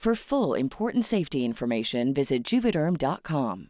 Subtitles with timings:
[0.00, 3.68] For full important safety information, visit juvederm.com.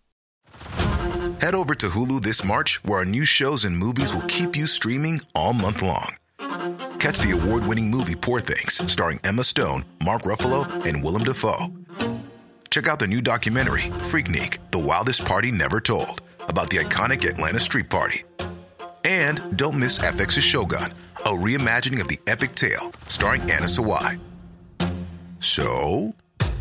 [1.40, 4.68] Head over to Hulu this March, where our new shows and movies will keep you
[4.68, 6.14] streaming all month long.
[7.00, 11.66] Catch the award winning movie Poor Things, starring Emma Stone, Mark Ruffalo, and Willem Dafoe.
[12.70, 17.58] Check out the new documentary, Freaknik The Wildest Party Never Told, about the iconic Atlanta
[17.58, 18.22] Street Party.
[19.04, 20.94] And don't miss FX's Shogun,
[21.24, 24.20] a reimagining of the epic tale, starring Anna Sawai.
[25.40, 26.14] So,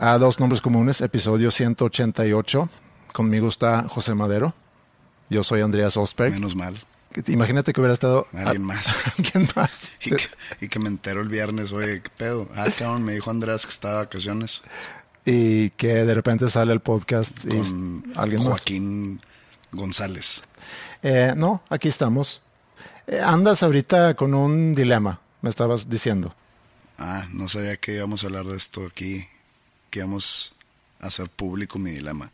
[0.00, 2.70] a Dos Nombres Comunes, episodio 188.
[3.12, 4.54] Conmigo está José Madero.
[5.28, 6.32] Yo soy Andreas Osberg.
[6.32, 6.74] Menos mal.
[7.26, 8.94] Imagínate que hubiera estado alguien más.
[9.18, 9.92] ¿Alguien más?
[10.04, 10.24] Y, que,
[10.60, 12.48] y, que, me entero el viernes, oye, ¿qué pedo?
[12.54, 14.62] Ah, cabrón, me dijo Andreas que estaba de vacaciones.
[15.24, 19.24] Y que de repente sale el podcast con y alguien Joaquín más.
[19.72, 20.44] González.
[21.02, 22.42] Eh, no, aquí estamos.
[23.06, 26.34] Eh, andas ahorita con un dilema, me estabas diciendo.
[26.98, 29.26] Ah, no sabía que íbamos a hablar de esto aquí,
[29.90, 30.54] que íbamos
[31.00, 32.30] a hacer público mi dilema.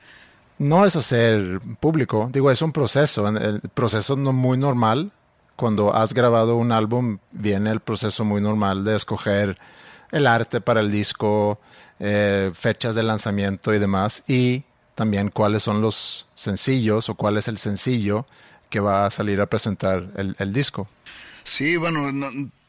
[0.59, 5.11] No es hacer público, digo, es un proceso, el proceso no muy normal.
[5.57, 9.57] Cuando has grabado un álbum, viene el proceso muy normal de escoger
[10.11, 11.61] el arte para el disco,
[11.99, 14.65] eh, fechas de lanzamiento y demás, y
[14.95, 18.27] también cuáles son los sencillos o cuál es el sencillo
[18.71, 20.89] que va a salir a presentar el, el disco.
[21.45, 22.27] Sí, bueno, no,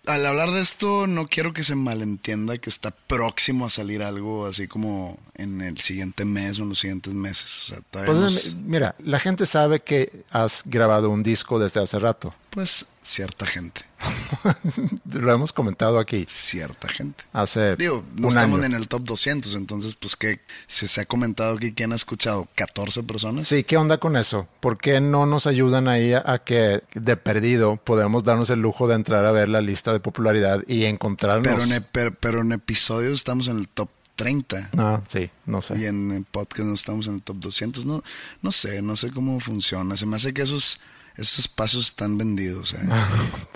[0.07, 4.45] al hablar de esto, no quiero que se malentienda que está próximo a salir algo
[4.45, 7.63] así como en el siguiente mes o en los siguientes meses.
[7.63, 8.55] O sea, pues.
[8.55, 12.33] Mira, la gente sabe que has grabado un disco desde hace rato.
[12.55, 13.81] Pues cierta gente.
[15.11, 16.25] Lo hemos comentado aquí.
[16.27, 17.25] Cierta gente.
[17.33, 17.75] Hace.
[17.75, 18.67] Digo, no un estamos año.
[18.67, 22.47] en el top 200, entonces, pues, que se, se ha comentado aquí quién ha escuchado?
[22.55, 23.45] ¿14 personas?
[23.45, 24.47] Sí, ¿qué onda con eso?
[24.61, 28.87] ¿Por qué no nos ayudan ahí a, a que de perdido podemos darnos el lujo
[28.87, 31.53] de entrar a ver la lista de popularidad y encontrarnos?
[31.53, 34.69] Pero en, pero, pero en episodios estamos en el top 30.
[34.77, 35.77] Ah, sí, no sé.
[35.77, 37.85] Y en el podcast no estamos en el top 200.
[37.85, 38.01] No,
[38.41, 39.97] no sé, no sé cómo funciona.
[39.97, 40.79] Se me hace que esos,
[41.17, 42.73] esos espacios están vendidos.
[42.73, 42.79] ¿eh?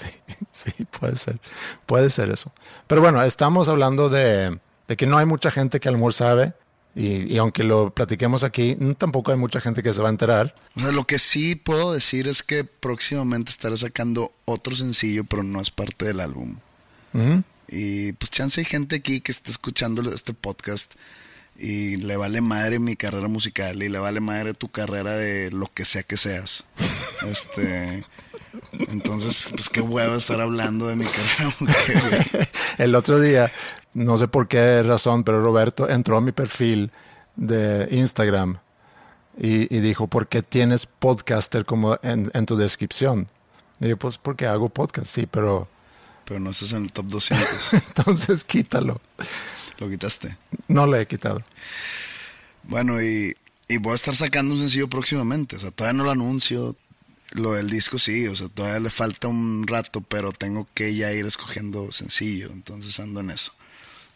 [0.51, 1.39] sí, sí, puede ser.
[1.85, 2.53] Puede ser eso.
[2.87, 6.13] Pero bueno, estamos hablando de, de que no hay mucha gente que a lo mejor
[6.13, 6.53] sabe.
[6.95, 10.55] Y, y, aunque lo platiquemos aquí, tampoco hay mucha gente que se va a enterar.
[10.75, 15.43] O sea, lo que sí puedo decir es que próximamente estaré sacando otro sencillo, pero
[15.43, 16.57] no es parte del álbum.
[17.13, 17.43] Uh -huh.
[17.67, 20.95] Y pues chance hay gente aquí que está escuchando este podcast
[21.59, 25.71] y le vale madre mi carrera musical y le vale madre tu carrera de lo
[25.73, 26.65] que sea que seas.
[27.27, 28.05] Este,
[28.71, 32.47] entonces, pues qué huevo estar hablando de mi carrera musical.
[32.77, 33.51] El otro día,
[33.93, 36.91] no sé por qué razón, pero Roberto entró a mi perfil
[37.35, 38.59] de Instagram
[39.37, 43.27] y, y dijo, ¿por qué tienes podcaster como en, en tu descripción?
[43.79, 45.67] Y digo, pues porque hago podcast, sí, pero
[46.29, 47.73] pero no estás en el top 200.
[47.97, 49.01] Entonces quítalo.
[49.79, 50.37] ¿Lo quitaste?
[50.67, 51.41] No lo he quitado.
[52.63, 53.35] Bueno, y,
[53.67, 55.55] y, voy a estar sacando un sencillo próximamente.
[55.55, 56.75] O sea, todavía no lo anuncio.
[57.31, 61.13] Lo del disco sí, o sea, todavía le falta un rato, pero tengo que ya
[61.13, 62.49] ir escogiendo sencillo.
[62.51, 63.53] Entonces ando en eso.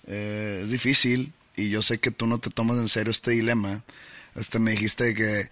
[0.08, 3.84] Eh, es difícil y yo sé que tú no te tomas en serio este dilema.
[4.36, 5.50] Este me dijiste que,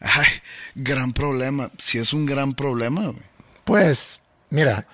[0.00, 0.26] ay,
[0.74, 1.70] gran problema.
[1.78, 3.30] Si es un gran problema, güey.
[3.64, 4.86] Pues, mira,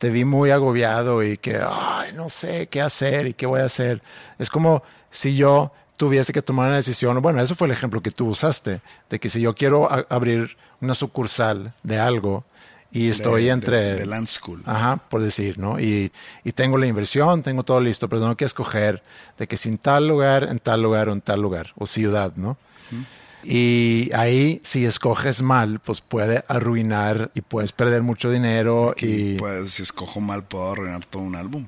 [0.00, 3.66] te vi muy agobiado y que, ay, no sé qué hacer y qué voy a
[3.66, 4.02] hacer.
[4.38, 8.10] Es como si yo tuviese que tomar una decisión, bueno, eso fue el ejemplo que
[8.10, 8.80] tú usaste,
[9.10, 12.44] de que si yo quiero abrir una sucursal de algo
[12.90, 13.76] y estoy de- entre...
[13.76, 14.62] de- de Land School.
[14.64, 15.78] Ajá, por decir, ¿no?
[15.78, 16.10] Y,
[16.42, 19.02] y tengo la inversión, tengo todo listo, pero tengo que escoger
[19.38, 22.32] de que si en tal lugar, en tal lugar o en tal lugar, o ciudad,
[22.36, 22.56] ¿no?
[23.44, 29.36] Y ahí, si escoges mal, pues puede arruinar y puedes perder mucho dinero Y y...
[29.38, 31.66] pues si escojo mal puedo arruinar todo un álbum.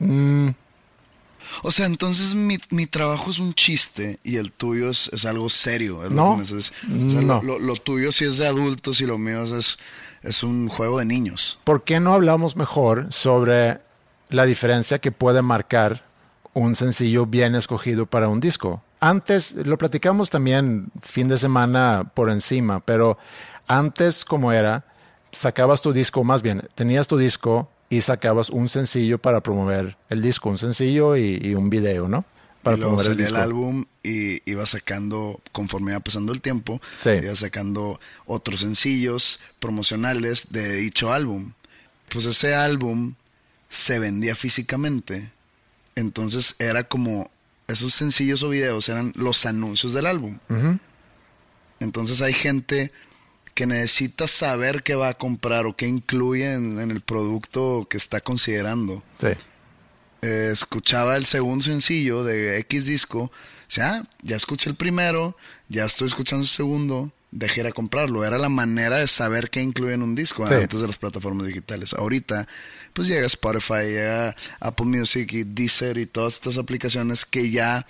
[0.00, 0.48] Mm,
[1.62, 5.48] O sea, entonces mi, mi trabajo es un chiste y el tuyo es, es algo
[5.48, 6.04] serio.
[6.04, 7.40] es lo No, o sea, no.
[7.42, 9.78] lo, lo- lo tuyo sí es de adultos y lo mío es,
[10.22, 11.58] es un juego de niños.
[11.64, 13.78] ¿Por qué no hablamos mejor sobre
[14.28, 16.04] la diferencia que puede marcar
[16.58, 18.82] un sencillo bien escogido para un disco?
[19.00, 23.18] Antes, lo platicamos también fin de semana por encima, pero
[23.66, 24.84] antes como era,
[25.32, 30.20] sacabas tu disco, más bien, tenías tu disco y sacabas un sencillo para promover el
[30.20, 32.24] disco, un sencillo y, y un video, ¿no?
[32.62, 33.42] Para y luego promover el salía el, disco.
[33.42, 37.10] álbum y iba sacando, conforme iba pasando el tiempo, Sí.
[37.22, 41.52] iba sacando otros sencillos promocionales de dicho álbum.
[42.08, 43.14] Pues ese álbum
[43.68, 45.30] se vendía físicamente.
[45.98, 47.28] Entonces era como
[47.66, 50.38] esos sencillos o videos eran los anuncios del álbum.
[51.80, 52.92] Entonces hay gente
[53.54, 57.96] que necesita saber qué va a comprar o qué incluye en, en el producto que
[57.96, 59.02] está considerando.
[59.18, 59.28] Sí.
[60.22, 63.32] Eh, escuchaba el segundo sencillo de X disco, o
[63.66, 65.36] sea, ya escuché el primero,
[65.68, 68.24] ya estoy escuchando el segundo, dejé ir a comprarlo.
[68.24, 70.54] Era la manera de saber qué incluye en un disco Sí.
[70.54, 71.94] antes de las plataformas digitales.
[71.94, 72.46] Ahorita,
[72.92, 77.86] pues llega Spotify, llega Apple Music y Deezer y todas estas aplicaciones que ya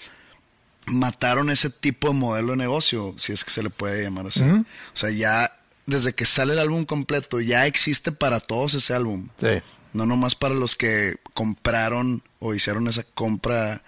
[0.87, 4.43] mataron ese tipo de modelo de negocio, si es que se le puede llamar así.
[4.43, 4.65] O
[4.95, 5.53] sea, ya
[5.87, 9.29] desde que sale el álbum completo, ya existe para todos ese álbum.
[9.39, 9.63] Sí.
[9.93, 13.83] No nomás para los que compraron o hicieron esa compra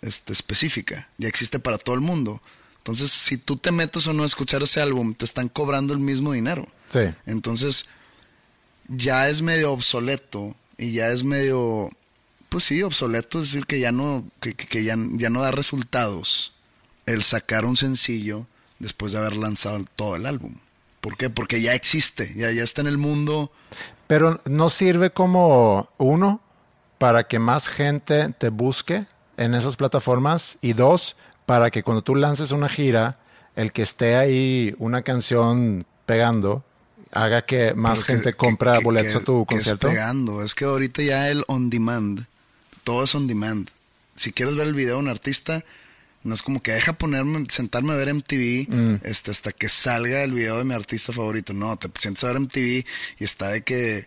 [0.00, 1.08] este, específica.
[1.18, 2.42] Ya existe para todo el mundo.
[2.82, 6.00] Entonces, si tú te metes o no a escuchar ese álbum, te están cobrando el
[6.00, 6.66] mismo dinero.
[6.88, 7.00] Sí.
[7.26, 7.86] Entonces,
[8.88, 11.90] ya es medio obsoleto y ya es medio,
[12.48, 16.54] pues sí, obsoleto, es decir, que ya no, que, que- ya, ya no da resultados
[17.06, 18.46] el sacar un sencillo
[18.78, 20.56] después de haber lanzado todo el álbum.
[21.00, 21.30] ¿Por qué?
[21.30, 23.50] Porque ya existe, ya, ya está en el mundo.
[24.06, 26.40] Pero no sirve como uno
[26.98, 29.06] para que más gente te busque
[29.36, 33.18] en esas plataformas y dos para que cuando tú lances una gira
[33.56, 36.64] el que esté ahí una canción pegando
[37.12, 39.88] haga que más que- gente compra que- boletos que- a tu que es concierto.
[39.88, 40.42] pegando.
[40.42, 42.24] Es que ahorita ya el on demand,
[42.84, 43.68] todo es on demand.
[44.14, 45.62] Si quieres ver el video de un artista,
[46.22, 48.94] no es como que deja ponerme, sentarme a ver MTV Mm.
[49.02, 51.52] este, hasta que salga el video de mi artista favorito.
[51.52, 52.84] No, te sientes a ver MTV
[53.18, 54.06] y está de que,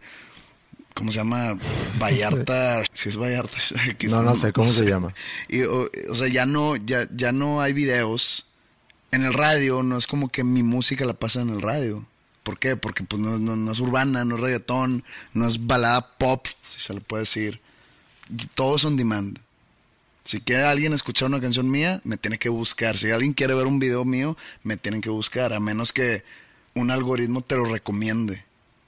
[0.96, 1.56] ¿cómo se llama?
[2.00, 3.58] Vallarta, si es Vallarta.
[3.92, 5.14] aquí No, no sé cómo se llama.
[5.48, 8.48] Y, o, o sea, ya no, ya, ya no hay videos.
[9.12, 12.06] En el radio no es como que mi música la pasa en el radio.
[12.44, 12.76] ¿Por qué?
[12.76, 15.04] Porque pues no, no- no es urbana, no es reggaetón,
[15.34, 17.62] no es balada pop, si se le puede decir.
[18.56, 19.40] Todo es on demand.
[20.24, 22.98] Si quiere alguien escuchar una canción mía, me tiene que buscar.
[22.98, 25.54] Si alguien quiere ver un video mío, me tienen que buscar.
[25.54, 26.24] A menos que
[26.74, 28.44] un algoritmo te lo recomiende.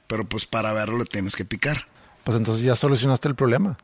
[0.07, 1.87] Pero pues para verlo le tienes que picar.
[2.27, 3.77] Pues entonces ya solucionaste el problema.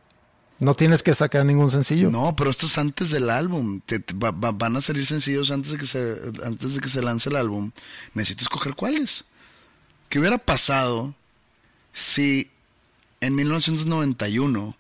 [0.60, 2.12] No tienes que sacar ningún sencillo.
[2.12, 3.80] No, pero esto es antes del álbum.
[4.18, 7.72] Van a salir sencillos antes de que se antes de que se lance el álbum.
[8.14, 9.24] Necesito escoger cuáles.
[10.10, 11.16] ¿Qué hubiera pasado
[11.94, 12.52] si
[13.22, 14.76] en 1991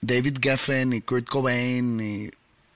[0.00, 2.30] David Geffen y Kurt Cobain y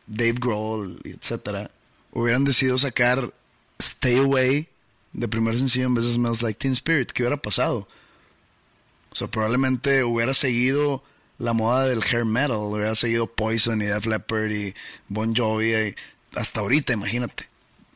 [0.07, 1.71] Dave Grohl y etcétera
[2.13, 3.33] hubieran decidido sacar
[3.79, 4.69] Stay Away
[5.15, 7.11] de primer sencillo en vez de Smells Like Teen Spirit?
[7.11, 7.89] ¿Qué hubiera pasado?
[9.13, 11.03] O sea, probablemente hubiera seguido
[11.39, 14.75] la moda del hair metal, hubiera seguido Poison y Def Leppard y
[15.09, 15.95] Bon Jovi y
[16.37, 17.49] hasta ahorita, imagínate.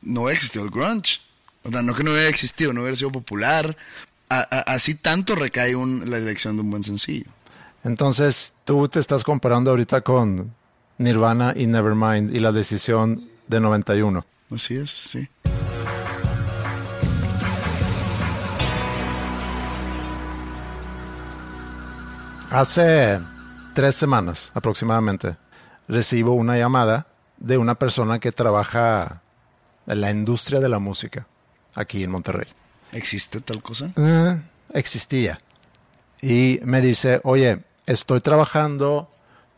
[0.02, 1.20] No hubiera existido el grunge.
[1.62, 3.76] O sea, no que no hubiera existido, no hubiera sido popular.
[4.28, 7.26] A- a- así tanto recae un- la elección de un buen sencillo.
[7.84, 10.54] Entonces tú te estás comparando ahorita con
[10.98, 14.24] Nirvana y Nevermind y la decisión de 91.
[14.50, 15.28] Así es, sí.
[22.54, 23.20] Hace
[23.74, 25.36] tres semanas aproximadamente
[25.88, 29.22] recibo una llamada de una persona que trabaja
[29.88, 31.26] en la industria de la música
[31.74, 32.46] aquí en Monterrey.
[32.92, 33.90] ¿Existe tal cosa?
[33.96, 34.40] Eh,
[34.72, 35.36] existía.
[36.22, 39.10] Y me dice, oye, estoy trabajando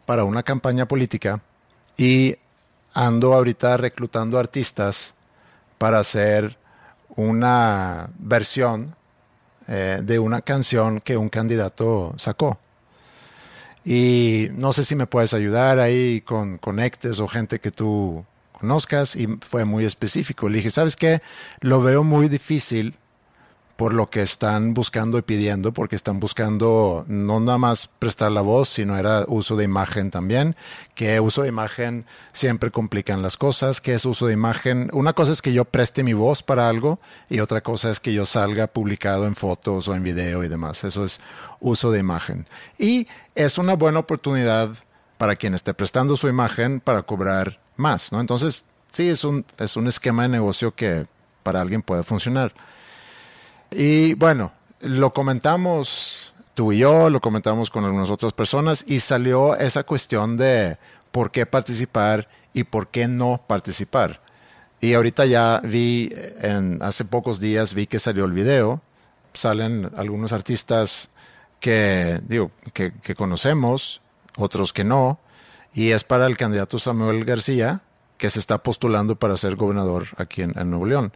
[0.06, 1.42] para una campaña política
[1.98, 2.36] y
[2.94, 5.16] ando ahorita reclutando artistas
[5.76, 6.56] para hacer
[7.14, 8.96] una versión
[9.68, 12.58] eh, de una canción que un candidato sacó
[13.86, 19.14] Y no sé si me puedes ayudar ahí con conectes o gente que tú conozcas.
[19.14, 20.48] Y fue muy específico.
[20.48, 21.20] Le dije, ¿sabes qué?
[21.60, 22.94] Lo veo muy difícil
[23.76, 28.40] por lo que están buscando y pidiendo, porque están buscando no nada más prestar la
[28.40, 30.56] voz, sino era uso de imagen también,
[30.94, 34.88] que uso de imagen siempre complican las cosas, que es uso de imagen.
[34.94, 38.14] Una cosa es que yo preste mi voz para algo y otra cosa es que
[38.14, 40.82] yo salga publicado en fotos o en video y demás.
[40.84, 41.20] Eso es
[41.60, 42.48] uso de imagen.
[42.78, 44.70] Y es una buena oportunidad
[45.18, 48.20] para quien esté prestando su imagen para cobrar más, ¿no?
[48.20, 51.06] Entonces, sí, es un, es un esquema de negocio que
[51.42, 52.54] para alguien puede funcionar.
[53.70, 59.56] Y bueno, lo comentamos tú y yo, lo comentamos con algunas otras personas y salió
[59.56, 60.78] esa cuestión de
[61.10, 64.20] por qué participar y por qué no participar.
[64.80, 68.80] Y ahorita ya vi, en, hace pocos días vi que salió el video,
[69.32, 71.10] salen algunos artistas
[71.60, 74.00] que, digo, que, conocemos,
[74.36, 75.18] otros que no,
[75.72, 77.82] y es para el candidato Samuel García,
[78.18, 81.12] que se está postulando para ser gobernador aquí en Nuevo León.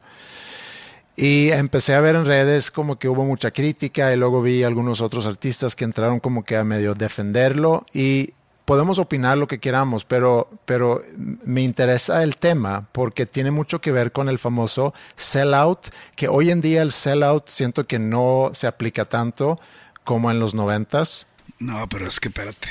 [1.17, 5.01] Y empecé a ver en redes como que hubo mucha crítica y luego vi algunos
[5.01, 8.33] otros artistas que entraron como que a medio defenderlo y
[8.65, 13.91] podemos opinar lo que queramos, pero, pero me interesa el tema porque tiene mucho que
[13.91, 18.69] ver con el famoso sellout, que hoy en día el sellout siento que no se
[18.69, 19.59] aplica tanto
[20.05, 21.27] como en los noventas.
[21.59, 22.69] No, pero es que espérate,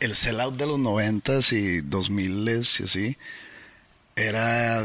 [0.00, 3.18] el sellout de los noventas y dos miles y así
[4.16, 4.84] era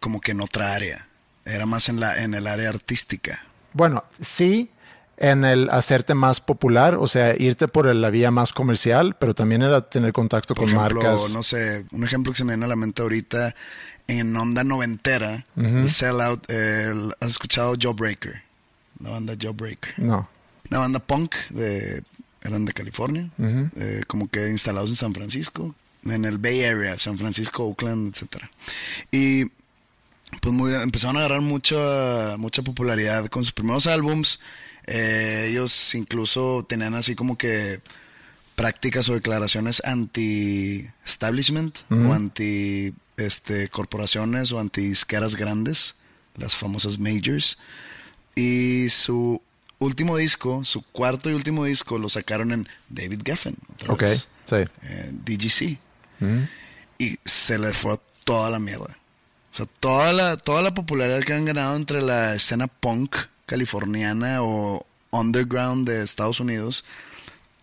[0.00, 1.05] como que en otra área.
[1.46, 3.46] Era más en, la, en el área artística.
[3.72, 4.70] Bueno, sí,
[5.16, 9.62] en el hacerte más popular, o sea, irte por la vía más comercial, pero también
[9.62, 11.32] era tener contacto con marcas.
[11.32, 13.54] No sé, un ejemplo que se me viene a la mente ahorita,
[14.08, 18.42] en onda noventera, el sellout, ¿has escuchado Jawbreaker?
[19.00, 19.94] La banda Jawbreaker.
[19.98, 20.28] No.
[20.70, 22.02] Una banda punk, de,
[22.42, 25.74] eran de California, eh, como que instalados en San Francisco,
[26.04, 28.44] en el Bay Area, San Francisco, Oakland, etc.
[29.10, 29.44] Y
[30.40, 34.40] pues muy, empezaron a agarrar mucha, mucha popularidad con sus primeros álbums.
[34.86, 37.80] Eh, ellos incluso tenían así como que
[38.54, 45.96] prácticas o declaraciones anti-establishment o anti este, corporaciones o anti disqueras grandes,
[46.36, 47.58] las famosas majors.
[48.34, 49.42] Y su
[49.78, 53.56] último disco, su cuarto y último disco, lo sacaron en David Geffen.
[53.88, 54.56] Ok, sí.
[54.82, 55.78] Eh, DGC.
[56.98, 58.96] Y se le fue toda la mierda.
[59.56, 64.42] O sea, toda la, toda la popularidad que han ganado entre la escena punk californiana
[64.42, 66.84] o underground de Estados Unidos,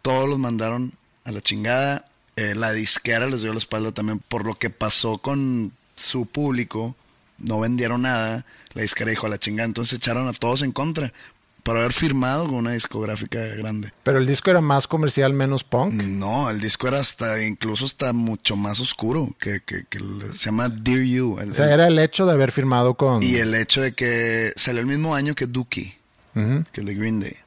[0.02, 2.06] todos los mandaron a la chingada.
[2.36, 6.96] Eh, la disquera les dio la espalda también por lo que pasó con su público.
[7.38, 8.44] No vendieron nada.
[8.74, 9.68] La disquera dijo a la chingada.
[9.68, 11.14] Entonces echaron a todos en contra
[11.64, 13.92] para haber firmado con una discográfica grande.
[14.04, 15.94] Pero el disco era más comercial, menos punk.
[15.94, 19.86] No, el disco era hasta, incluso hasta mucho más oscuro, que, que,
[20.34, 21.40] se llama Dear You.
[21.50, 23.24] o sea, era el hecho de haber firmado con...
[23.24, 25.98] Y el hecho de que salió el mismo año que Dookie,
[26.34, 27.38] que el de Green Day.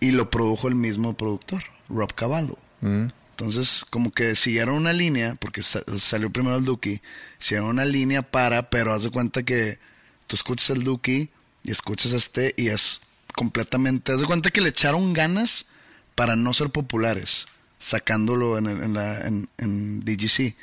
[0.00, 2.56] Y lo produjo el mismo productor, Rob Cavallo.
[2.80, 7.02] Entonces, como que siguieron una línea, porque salió primero el Dookie,
[7.38, 9.78] siguieron una línea para, pero haz de cuenta que
[10.26, 11.30] tú escuchas el Dookie
[11.62, 13.02] y escuchas este y es
[13.40, 14.12] completamente.
[14.12, 15.64] Haz de cuenta que le echaron ganas
[16.14, 17.46] para no ser populares,
[17.78, 20.54] sacándolo en, en, la, en, DGC.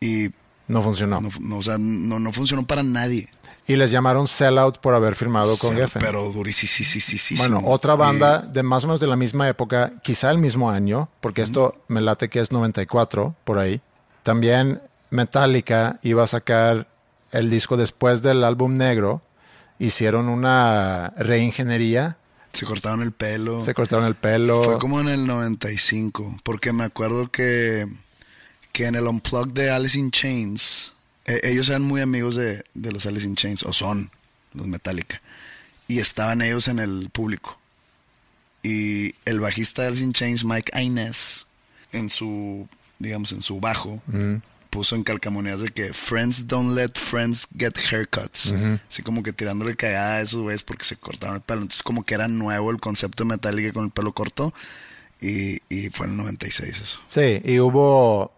[0.00, 0.30] Y.
[0.68, 1.20] No funcionó.
[1.20, 3.28] No, o sea, no, no funcionó para nadie.
[3.66, 6.00] Y les llamaron sellout por haber firmado con Geffen.
[6.00, 7.36] Pero durísimo.
[7.36, 11.10] Bueno, otra banda de más o menos de la misma época, quizá el mismo año,
[11.20, 13.82] porque esto me late que es 94, por ahí.
[14.22, 16.88] También Metallica iba a sacar
[17.32, 19.20] el disco después del álbum negro,
[19.78, 22.16] hicieron una reingeniería.
[22.52, 23.60] Se cortaron el pelo.
[23.60, 24.62] Se cortaron el pelo.
[24.64, 27.86] Fue como en el 95, porque me acuerdo que,
[28.72, 30.92] que en el Unplugged de Alice in Chains,
[31.26, 34.10] e, ellos eran muy amigos de, de los Alice in Chains, o son
[34.54, 35.20] los Metallica,
[35.86, 37.58] y estaban ellos en el público.
[38.62, 41.46] Y el bajista de Alice in Chains, Mike Inez,
[41.92, 42.68] en su,
[42.98, 44.02] digamos, en su bajo,
[44.70, 48.52] puso en calcamonías de que friends don't let friends get haircuts.
[48.88, 51.62] Así como que tirándole cagada a esos güeyes porque se cortaron el pelo.
[51.62, 54.52] Entonces como que era nuevo el concepto de Metallica con el pelo corto.
[55.20, 57.00] Y, y fue en el 96 eso.
[57.06, 58.32] Sí, y hubo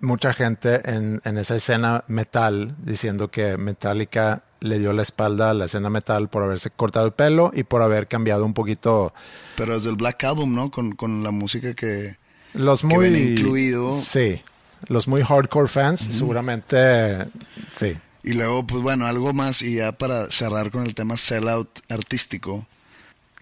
[0.00, 5.54] mucha gente en, en esa escena metal diciendo que Metallica le dio la espalda a
[5.54, 9.12] la escena metal por haberse cortado el pelo y por haber cambiado un poquito.
[9.56, 10.70] Pero es del Black Album, ¿no?
[10.70, 12.16] Con, con la música que,
[12.54, 13.92] los muy incluido.
[14.00, 14.40] Sí,
[14.88, 17.26] los muy hardcore fans, seguramente
[17.72, 17.96] sí.
[18.22, 22.66] Y luego, pues bueno, algo más, y ya para cerrar con el tema sellout artístico.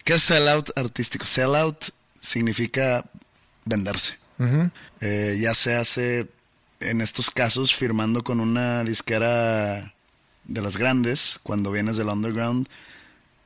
[0.03, 1.25] ¿Qué es sellout artístico?
[1.25, 1.85] Sellout
[2.19, 3.05] significa
[3.63, 4.17] venderse.
[4.99, 6.27] Eh, ya se hace,
[6.81, 9.93] en estos casos, firmando con una disquera
[10.43, 12.67] de las grandes, cuando vienes del underground,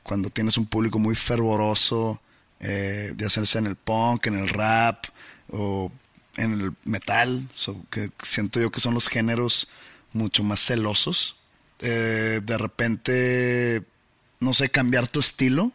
[0.02, 2.20] cuando tienes un público muy fervoroso,
[2.60, 5.06] eh, ya sea en el punk, en el rap
[5.52, 5.92] o
[6.38, 7.48] en el metal,
[7.90, 9.68] que siento yo que son los géneros
[10.14, 11.36] mucho más celosos.
[11.80, 13.84] Eh, de repente,
[14.40, 15.72] no sé, cambiar tu estilo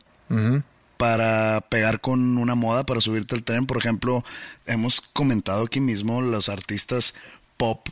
[0.96, 3.66] para pegar con una moda, para subirte al tren.
[3.66, 4.24] Por ejemplo,
[4.66, 7.14] hemos comentado aquí mismo los artistas
[7.56, 7.88] pop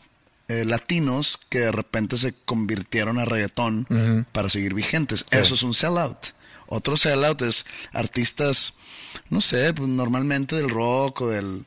[0.48, 5.26] eh, latinos que de repente se convirtieron a reggaetón para seguir vigentes.
[5.30, 6.18] Eso es un sellout.
[6.66, 8.74] Otro sellout es artistas,
[9.28, 11.64] no sé, pues normalmente del rock o del,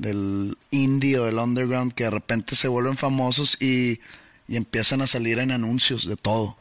[0.00, 4.00] del indie o del underground que de repente se vuelven famosos y,
[4.48, 6.56] empiezan a salir en anuncios de todo.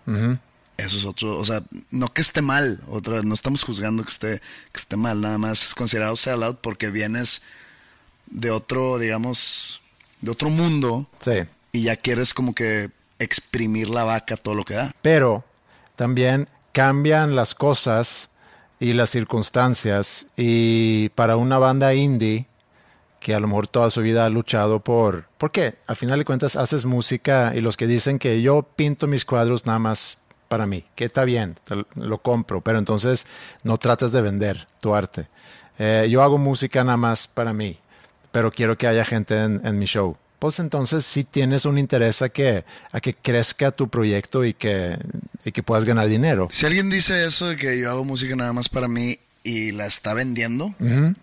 [0.77, 4.11] Eso es otro, o sea, no que esté mal, otra vez, no estamos juzgando que
[4.11, 4.41] esté,
[4.71, 7.41] que esté mal, nada más es considerado sellout porque vienes
[8.27, 9.81] de otro, digamos,
[10.21, 11.09] de otro mundo.
[11.19, 11.45] Sí.
[11.71, 14.95] Y ya quieres como que exprimir la vaca todo lo que da.
[15.01, 15.43] Pero
[15.95, 18.29] también cambian las cosas
[18.79, 22.45] y las circunstancias y para una banda indie
[23.19, 25.27] que a lo mejor toda su vida ha luchado por...
[25.37, 25.75] ¿Por qué?
[25.87, 29.65] Al final de cuentas haces música y los que dicen que yo pinto mis cuadros
[29.65, 30.17] nada más
[30.49, 31.57] para mí, que está bien,
[31.95, 33.27] lo compro, pero entonces
[33.63, 35.27] no trates de vender tu arte.
[35.77, 37.79] Eh, yo hago música nada más para mí,
[38.31, 40.17] pero quiero que haya gente en, mi show.
[40.39, 44.97] Pues entonces sí tienes un interés a que, a que crezca tu proyecto y que,
[45.45, 46.47] y que puedas ganar dinero.
[46.49, 49.85] Si alguien dice eso de que yo hago música nada más para mí y la
[49.85, 50.73] está vendiendo,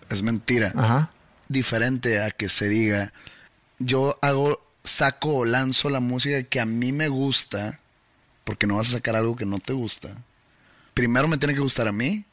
[0.08, 0.72] es mentira.
[0.76, 1.10] Ajá.
[1.48, 3.12] Diferente a que se diga,
[3.78, 7.80] yo hago, saco o lanzo la música que a mí me gusta
[8.44, 10.10] porque no vas a sacar algo que no te gusta.
[10.94, 12.24] Primero me tiene que gustar a mí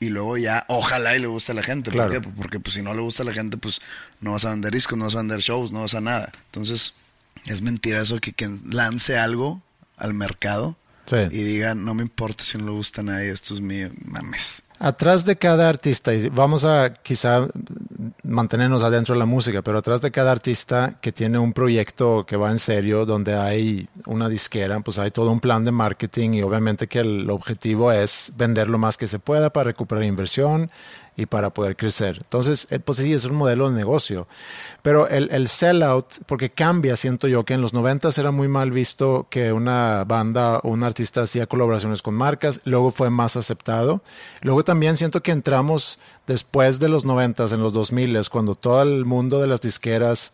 [0.00, 1.90] y luego ya, ojalá y le guste a la gente.
[1.90, 2.20] ¿Por qué?
[2.20, 3.80] Porque pues, si no le gusta a la gente, pues
[4.20, 6.32] no vas a vender discos, no vas a vender shows, no vas a nada.
[6.46, 6.94] Entonces,
[7.46, 9.62] es mentira eso que quien lance algo
[9.96, 10.76] al mercado
[11.10, 14.64] y diga, no me importa si no le gusta a nadie, esto es mío, mames.
[14.84, 17.46] Atrás de cada artista, y vamos a quizá
[18.24, 22.36] mantenernos adentro de la música, pero atrás de cada artista que tiene un proyecto que
[22.36, 26.42] va en serio, donde hay una disquera, pues hay todo un plan de marketing y
[26.42, 30.68] obviamente que el objetivo es vender lo más que se pueda para recuperar inversión
[31.16, 32.18] y para poder crecer.
[32.18, 34.26] Entonces, eh, pues sí, es un modelo de negocio.
[34.82, 38.70] Pero el, el sellout, porque cambia, siento yo, que en los 90 era muy mal
[38.70, 44.02] visto que una banda o un artista hacía colaboraciones con marcas, luego fue más aceptado.
[44.40, 49.04] Luego también siento que entramos después de los 90, en los 2000, cuando todo el
[49.04, 50.32] mundo de las disqueras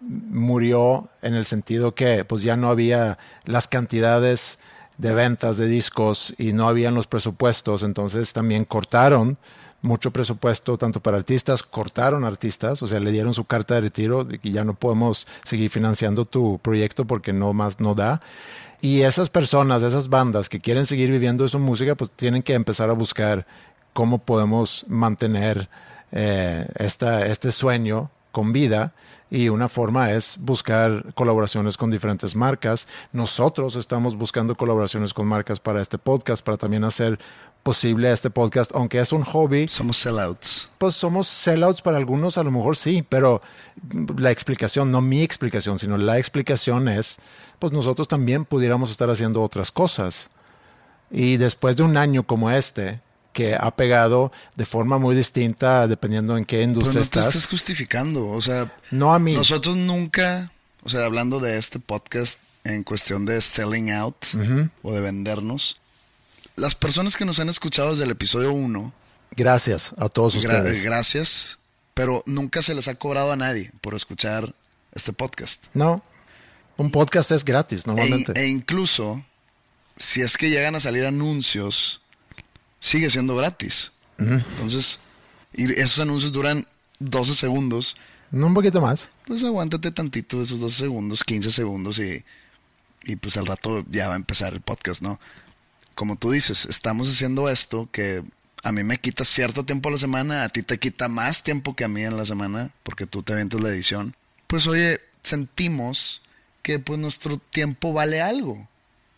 [0.00, 4.58] murió en el sentido que pues ya no había las cantidades
[4.98, 9.38] de ventas de discos y no habían los presupuestos, entonces también cortaron
[9.82, 14.26] mucho presupuesto tanto para artistas, cortaron artistas, o sea, le dieron su carta de retiro
[14.42, 18.20] y ya no podemos seguir financiando tu proyecto porque no más no da.
[18.80, 22.90] Y esas personas, esas bandas que quieren seguir viviendo su música, pues tienen que empezar
[22.90, 23.46] a buscar
[23.92, 25.68] cómo podemos mantener
[26.12, 28.92] eh, esta, este sueño con vida
[29.32, 32.86] y una forma es buscar colaboraciones con diferentes marcas.
[33.14, 37.18] Nosotros estamos buscando colaboraciones con marcas para este podcast, para también hacer
[37.62, 39.68] posible este podcast, aunque es un hobby.
[39.68, 40.68] Somos sellouts.
[40.76, 43.40] Pues somos sellouts para algunos, a lo mejor sí, pero
[44.18, 47.18] la explicación, no mi explicación, sino la explicación es,
[47.58, 50.28] pues nosotros también pudiéramos estar haciendo otras cosas.
[51.10, 53.00] Y después de un año como este,
[53.32, 57.24] que ha pegado de forma muy distinta dependiendo en qué industria Pero no estás.
[57.24, 59.34] te estás justificando, o sea, no a mí.
[59.34, 60.50] Nosotros nunca,
[60.82, 64.16] o sea, hablando de este podcast en cuestión de selling out
[64.82, 65.80] o de vendernos,
[66.56, 68.92] las personas que nos han escuchado desde el episodio 1,
[69.32, 70.84] gracias a todos ustedes.
[70.84, 71.58] Gracias,
[71.94, 74.54] pero nunca se les ha cobrado a nadie por escuchar
[74.92, 75.64] este podcast.
[75.72, 76.02] No.
[76.76, 78.32] Un podcast es gratis normalmente.
[78.38, 79.24] e incluso
[79.96, 82.01] si es que llegan a salir anuncios
[82.82, 83.92] sigue siendo gratis.
[84.18, 84.98] Entonces,
[85.54, 86.66] y esos anuncios duran
[86.98, 87.96] 12 segundos.
[88.30, 89.08] No un poquito más.
[89.26, 92.24] Pues aguántate tantito esos 12 segundos, 15 segundos y,
[93.04, 95.18] y pues al rato ya va a empezar el podcast, ¿no?
[95.94, 98.22] Como tú dices, estamos haciendo esto que
[98.62, 101.74] a mí me quita cierto tiempo a la semana, a ti te quita más tiempo
[101.74, 104.16] que a mí en la semana, porque tú te aventas la edición.
[104.46, 106.22] Pues oye, sentimos
[106.62, 108.68] que pues nuestro tiempo vale algo.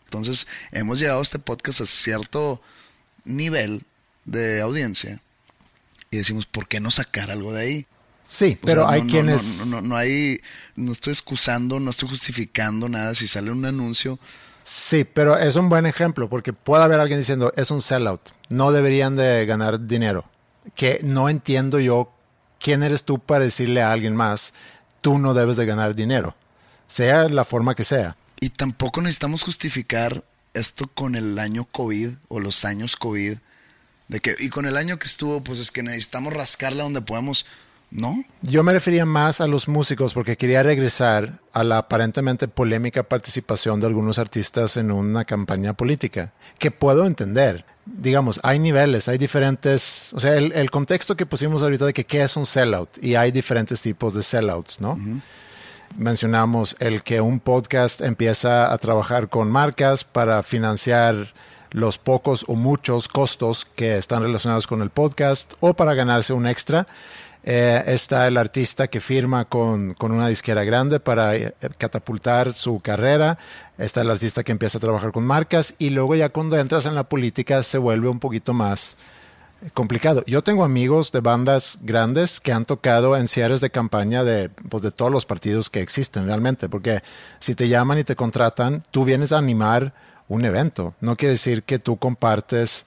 [0.05, 2.61] Entonces, hemos llegado a este podcast a cierto
[3.25, 3.83] nivel
[4.23, 5.21] de audiencia
[6.09, 7.87] y decimos, ¿por qué no sacar algo de ahí?
[8.23, 9.65] Sí, pero hay quienes...
[9.67, 10.39] No, no, no, hay,
[10.75, 13.13] no estoy excusando, no estoy justificando nada.
[13.13, 14.17] Si sale un anuncio...
[14.63, 18.71] Sí, pero es un buen ejemplo porque puede haber alguien diciendo, es un sellout, no
[18.71, 20.25] deberían de ganar dinero.
[20.73, 22.15] Que no entiendo yo
[22.65, 24.55] ¿quién eres tú para decirle a alguien más,
[25.01, 26.35] tú no debes de ganar dinero?
[26.87, 28.17] Sea la forma que sea.
[28.39, 30.23] Y tampoco necesitamos justificar
[30.55, 33.37] esto con el año COVID o los años COVID.
[34.07, 37.45] De que, y con el año que estuvo, pues es que necesitamos rascarla donde podemos.
[37.91, 38.25] ¿No?
[38.41, 43.79] Yo me refería más a los músicos porque quería regresar a la aparentemente polémica participación
[43.79, 47.63] de algunos artistas en una campaña política, que puedo entender.
[47.85, 52.05] Digamos, hay niveles, hay diferentes, o sea, el, el contexto que pusimos ahorita de que
[52.05, 54.99] qué es un sellout y hay diferentes tipos de sellouts, ¿no?
[55.97, 61.33] Mencionamos el que un podcast empieza a trabajar con marcas para financiar
[61.71, 66.47] los pocos o muchos costos que están relacionados con el podcast o para ganarse un
[66.47, 66.85] extra.
[67.45, 72.81] Eh, está el artista que firma con, con, una disquera grande para eh, catapultar su
[72.81, 73.37] carrera.
[73.77, 76.95] Está el artista que empieza a trabajar con marcas y luego ya cuando entras en
[76.95, 78.97] la política se vuelve un poquito más
[79.73, 80.23] complicado.
[80.27, 84.83] Yo tengo amigos de bandas grandes que han tocado en cierres de campaña de, pues,
[84.83, 87.01] de todos los partidos que existen realmente, porque
[87.39, 89.93] si te llaman y te contratan, tú vienes a animar
[90.27, 90.95] un evento.
[91.01, 92.85] No quiere decir que tú compartes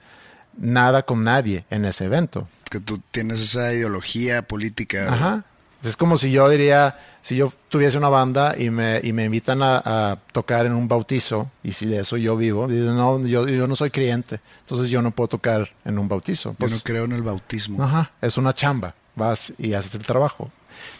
[0.57, 5.11] nada con nadie en ese evento que tú tienes esa ideología política.
[5.11, 5.43] Ajá.
[5.83, 9.61] Es como si yo diría, si yo tuviese una banda y me, y me invitan
[9.63, 13.47] a, a tocar en un bautizo, y si de eso yo vivo, digo, no, yo,
[13.47, 16.53] yo no soy creyente, entonces yo no puedo tocar en un bautizo.
[16.53, 17.81] Pues, yo no creo en el bautismo.
[17.81, 20.51] Ajá, es una chamba, vas y haces el trabajo.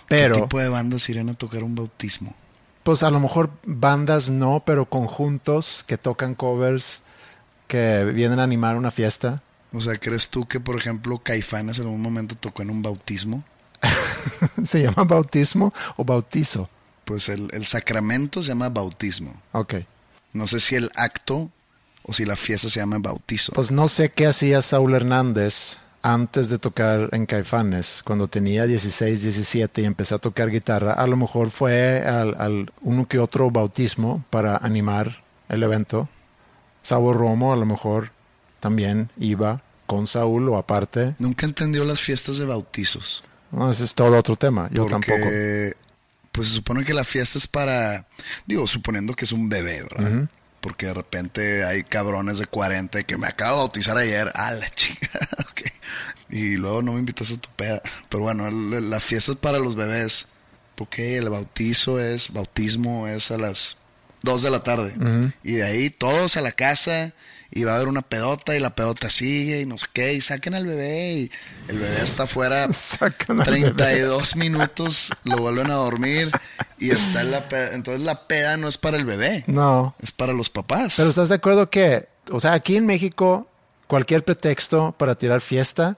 [0.07, 2.33] Pero, ¿Qué tipo de bandas irían a tocar un bautismo?
[2.83, 7.03] Pues a lo mejor bandas no, pero conjuntos que tocan covers,
[7.67, 9.43] que vienen a animar una fiesta.
[9.73, 13.43] O sea, ¿crees tú que, por ejemplo, Caifanes en algún momento tocó en un bautismo?
[14.63, 16.69] ¿Se llama bautismo o bautizo?
[17.05, 19.41] Pues el, el, sacramento se llama bautismo.
[19.51, 19.75] Ok.
[20.34, 21.49] No sé si el acto
[22.03, 23.53] o si la fiesta se llama bautizo.
[23.53, 29.21] Pues no sé qué hacía Saúl Hernández antes de tocar en Caifanes, cuando tenía 16,
[29.21, 30.93] 17 y empecé a tocar guitarra.
[30.93, 36.08] A lo mejor fue al, al uno que otro bautismo para animar el evento.
[36.82, 38.12] Sabo Romo a lo mejor
[38.60, 41.15] también iba con Saúl o aparte.
[41.19, 43.23] Nunca entendió las fiestas de bautizos.
[43.51, 44.69] No, ese es todo otro tema.
[44.71, 45.29] Yo Porque, tampoco.
[46.31, 48.07] Pues se supone que la fiesta es para,
[48.45, 50.12] digo, suponiendo que es un bebé, ¿verdad?
[50.12, 50.29] Uh -huh.
[50.62, 54.31] Porque de repente hay cabrones de 40 que me acabo de bautizar ayer.
[54.35, 55.09] Ah, la chica.
[55.51, 55.71] okay.
[56.29, 57.81] Y luego no me invitas a tu peda.
[58.09, 60.27] Pero bueno, la fiesta es para los bebés.
[60.75, 63.77] Porque el bautizo es, bautismo es a las
[64.23, 64.93] 2 de la tarde.
[64.97, 65.33] Uh -huh.
[65.43, 67.13] Y de ahí todos a la casa
[67.51, 70.21] y va a haber una pedota y la pedota sigue y no sé qué, y
[70.21, 71.31] saquen al bebé y
[71.67, 72.67] el bebé está afuera
[73.43, 76.31] 32 minutos, lo vuelven a dormir
[76.77, 77.73] y está en la peda.
[77.73, 79.43] Entonces la peda no es para el bebé.
[79.47, 79.95] No.
[79.99, 80.95] Es para los papás.
[80.97, 83.49] Pero ¿estás de acuerdo que, o sea, aquí en México,
[83.88, 85.97] cualquier pretexto para tirar fiesta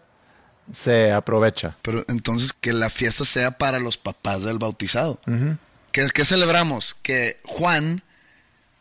[0.72, 1.78] se aprovecha?
[1.82, 5.20] Pero entonces que la fiesta sea para los papás del bautizado.
[5.28, 5.58] Uh -huh.
[5.92, 6.94] ¿Qué, ¿Qué celebramos?
[6.94, 8.04] Que Juan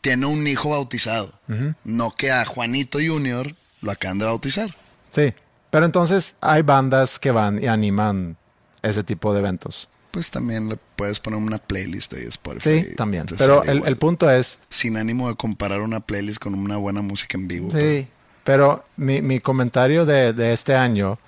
[0.00, 1.32] tiene un hijo bautizado.
[1.48, 1.74] Uh -huh.
[1.84, 4.74] No que a Juanito Junior lo acaban de bautizar.
[5.10, 5.32] Sí,
[5.70, 8.36] pero entonces hay bandas que van y animan
[8.82, 9.88] ese tipo de eventos.
[10.10, 12.86] Pues también le puedes poner una playlist ahí Spotify.
[12.88, 13.26] Sí, también.
[13.38, 14.58] Pero el, el, punto es...
[14.68, 17.70] Sin ánimo de comparar una playlist con una buena música en vivo.
[17.70, 18.08] Sí,
[18.42, 21.20] pero, pero mi, mi, comentario de, de este año,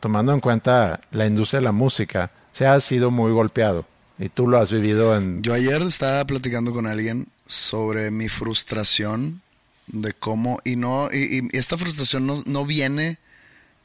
[0.00, 3.86] tomando en cuenta la industria de la música, se ha sido muy golpeado.
[4.18, 5.40] Y tú lo has vivido en...
[5.42, 9.42] Yo ayer estaba platicando con alguien sobre mi frustración
[9.86, 13.18] de cómo, y no, y, y esta frustración no, no, viene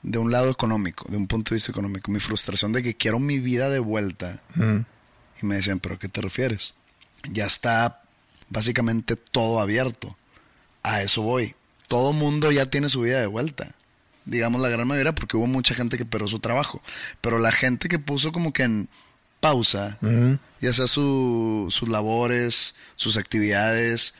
[0.02, 3.20] de un lado económico, de un punto de vista económico, mi frustración de que quiero
[3.20, 4.42] mi vida de vuelta.
[4.56, 4.80] Mm.
[5.42, 6.74] Y me decían, ¿pero a qué te refieres?
[7.32, 8.02] Ya está
[8.50, 10.18] básicamente todo abierto.
[10.84, 11.56] A eso voy.
[11.88, 13.76] Todo mundo ya tiene su vida de vuelta.
[14.26, 16.82] Digamos la gran mayoría, porque hubo mucha gente que perdió su trabajo.
[17.22, 18.90] Pero la gente que puso como que en
[19.40, 20.40] pausa, uh -huh.
[20.62, 24.14] ya sea su, sus labores, sus actividades,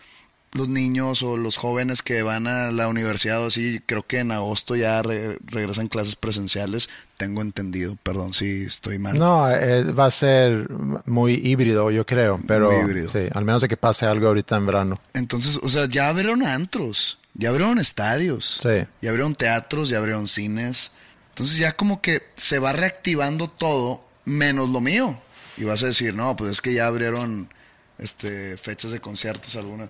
[0.54, 4.32] los niños o los jóvenes que van a la universidad o así, creo que en
[4.32, 9.18] agosto ya re regresan clases presenciales, tengo entendido, perdón si estoy mal.
[9.18, 10.68] No, eh, va a ser
[11.06, 12.72] muy híbrido, yo creo, pero
[13.12, 15.00] sí, al menos de que pase algo ahorita en verano.
[15.14, 18.88] Entonces, o sea, ya abrieron antros, ya abrieron estadios, sí.
[19.02, 20.94] ya abrieron teatros, ya abrieron cines.
[21.30, 25.20] Entonces ya como que se va reactivando todo menos lo mío.
[25.58, 27.50] Y vas a decir, no, pues es que ya abrieron
[27.98, 29.90] este, fechas de conciertos algunas.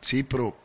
[0.00, 0.56] Sí, pero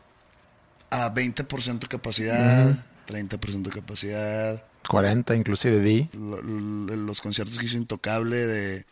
[0.89, 2.83] a 20% capacidad, uh -huh.
[3.07, 4.63] 30% capacidad.
[4.87, 6.09] 40 inclusive vi.
[6.13, 8.85] Los conciertos que hizo Intocable de...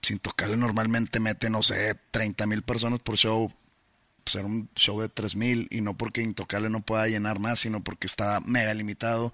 [0.00, 3.52] Pues, Intocable normalmente mete, no sé, 30 mil personas por show.
[4.24, 7.60] Pues era un show de 3 mil y no porque Intocable no pueda llenar más,
[7.60, 9.32] sino porque está mega limitado.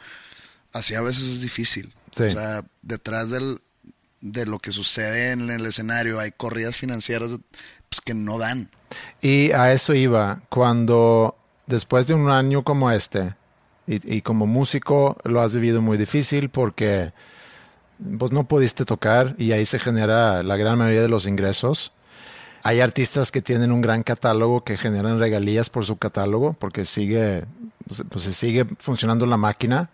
[0.72, 1.92] Así a veces es difícil.
[2.10, 2.24] Sí.
[2.24, 3.60] O sea, detrás del,
[4.22, 6.18] de lo que sucede en el escenario.
[6.18, 7.38] Hay corridas financieras
[7.88, 8.70] pues, que no dan.
[9.20, 13.34] Y a eso iba, cuando después de un año como este,
[13.86, 17.12] y, como músico lo has vivido muy difícil porque
[18.18, 21.92] pues no pudiste tocar y ahí se genera la gran mayoría de los ingresos.
[22.64, 27.44] Hay artistas que tienen un gran catálogo que generan regalías por su catálogo porque sigue,
[27.88, 29.90] pues, pues sigue funcionando la máquina.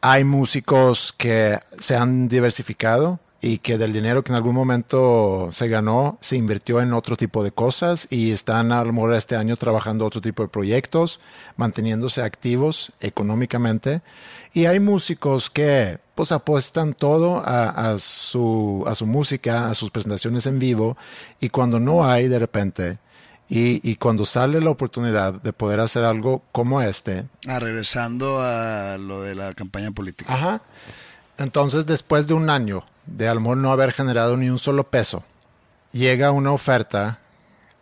[0.00, 5.66] Hay músicos que se han diversificado y que del dinero que en algún momento se
[5.66, 9.56] ganó se invirtió en otro tipo de cosas y están a lo mejor este año
[9.56, 11.18] trabajando otro tipo de proyectos,
[11.56, 14.00] manteniéndose activos económicamente.
[14.54, 19.90] Y hay músicos que pues apuestan todo a, a, su, a su música, a sus
[19.90, 20.96] presentaciones en vivo
[21.40, 22.98] y cuando no hay de repente
[23.48, 27.26] y, y, cuando sale la oportunidad de poder hacer algo como este.
[27.46, 30.32] Ah, regresando a lo de la campaña política.
[30.32, 30.62] Ajá.
[31.36, 34.84] Entonces, después de un año de a lo mejor no haber generado ni un solo
[34.90, 35.24] peso,
[35.92, 37.18] llega una oferta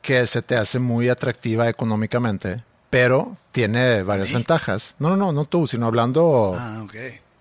[0.03, 4.97] que se te hace muy atractiva económicamente, pero tiene varias ventajas.
[4.99, 6.95] No, no, no, no tú, sino hablando Ah, ok.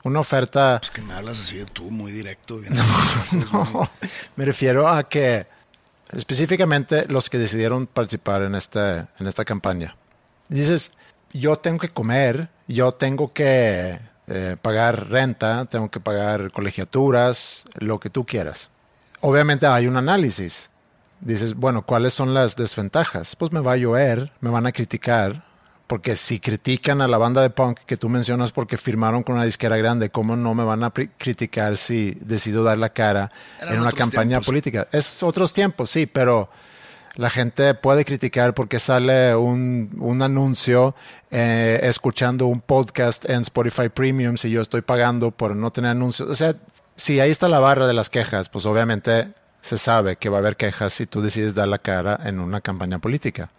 [0.03, 0.77] una oferta.
[0.81, 2.57] Pues que me hablas así de tú, muy directo.
[2.57, 2.75] bien
[3.53, 3.89] No,
[4.35, 5.47] me refiero a que
[6.11, 9.95] específicamente los que decidieron participar en, este, en esta campaña.
[10.49, 10.91] Dices,
[11.31, 17.99] yo tengo que comer, yo tengo que eh, pagar renta, tengo que pagar colegiaturas, lo
[17.99, 18.69] que tú quieras.
[19.21, 20.69] Obviamente hay un análisis.
[21.19, 23.35] Dices, bueno, ¿cuáles son las desventajas?
[23.35, 25.43] Pues me va a llover, me van a criticar,
[25.87, 29.45] porque si critican a la banda de punk que tú mencionas porque firmaron con una
[29.45, 33.81] disquera grande, ¿cómo no me van a criticar si decido dar la cara Eran en
[33.81, 34.45] una campaña tiempos.
[34.45, 34.87] política?
[34.91, 36.49] Es otros tiempos, sí, pero
[37.19, 40.95] la gente puede criticar porque sale un, un anuncio
[41.31, 46.29] eh, escuchando un podcast en Spotify Premium si yo estoy pagando por no tener anuncios.
[46.29, 46.55] O sea,
[46.95, 50.39] si ahí está la barra de las quejas, pues obviamente se sabe que va a
[50.39, 53.51] haber quejas si tú decides dar la cara en una campaña política.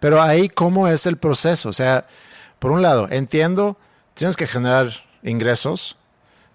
[0.00, 1.68] Pero ahí, ¿cómo es el proceso?
[1.68, 2.06] O sea,
[2.58, 3.76] por un lado, entiendo,
[4.14, 4.88] tienes que generar
[5.22, 5.98] ingresos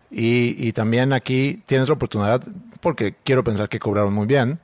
[0.09, 2.41] y, y también aquí tienes la oportunidad,
[2.79, 4.59] porque quiero pensar que cobraron muy bien,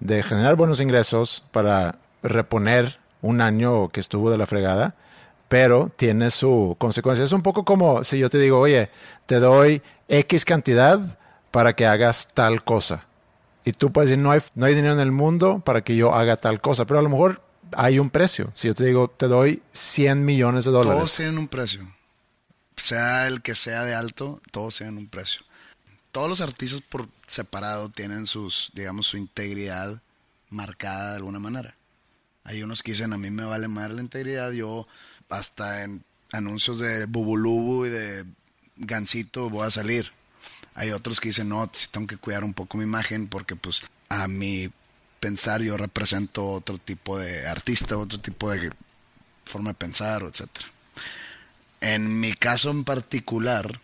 [0.00, 4.94] de generar buenos ingresos para reponer un año que estuvo de la fregada,
[5.48, 7.24] pero tiene su consecuencia.
[7.24, 8.90] Es un poco como si yo te digo, oye,
[9.26, 11.00] te doy X cantidad
[11.50, 13.06] para que hagas tal cosa.
[13.64, 16.14] Y tú puedes decir, no hay, no hay dinero en el mundo para que yo
[16.14, 17.42] haga tal cosa, pero a lo mejor
[17.76, 18.50] hay un precio.
[18.54, 20.98] Si yo te digo, te doy 100 millones de dólares.
[20.98, 21.92] Todos tienen un precio.
[22.76, 25.42] Sea el que sea de alto, todos tienen un precio.
[26.12, 30.00] Todos los artistas por separado tienen sus, digamos, su integridad
[30.48, 31.76] marcada de alguna manera.
[32.44, 34.88] Hay unos que dicen, a mí me vale más la integridad, yo
[35.28, 38.24] hasta en anuncios de Bubulubu y de
[38.76, 40.12] Gansito voy a salir.
[40.74, 44.26] Hay otros que dicen, no, tengo que cuidar un poco mi imagen porque pues a
[44.26, 44.70] mi
[45.20, 48.72] pensar yo represento otro tipo de artista, otro tipo de
[49.44, 50.68] forma de pensar, etcétera.
[51.80, 53.80] En mi caso en particular,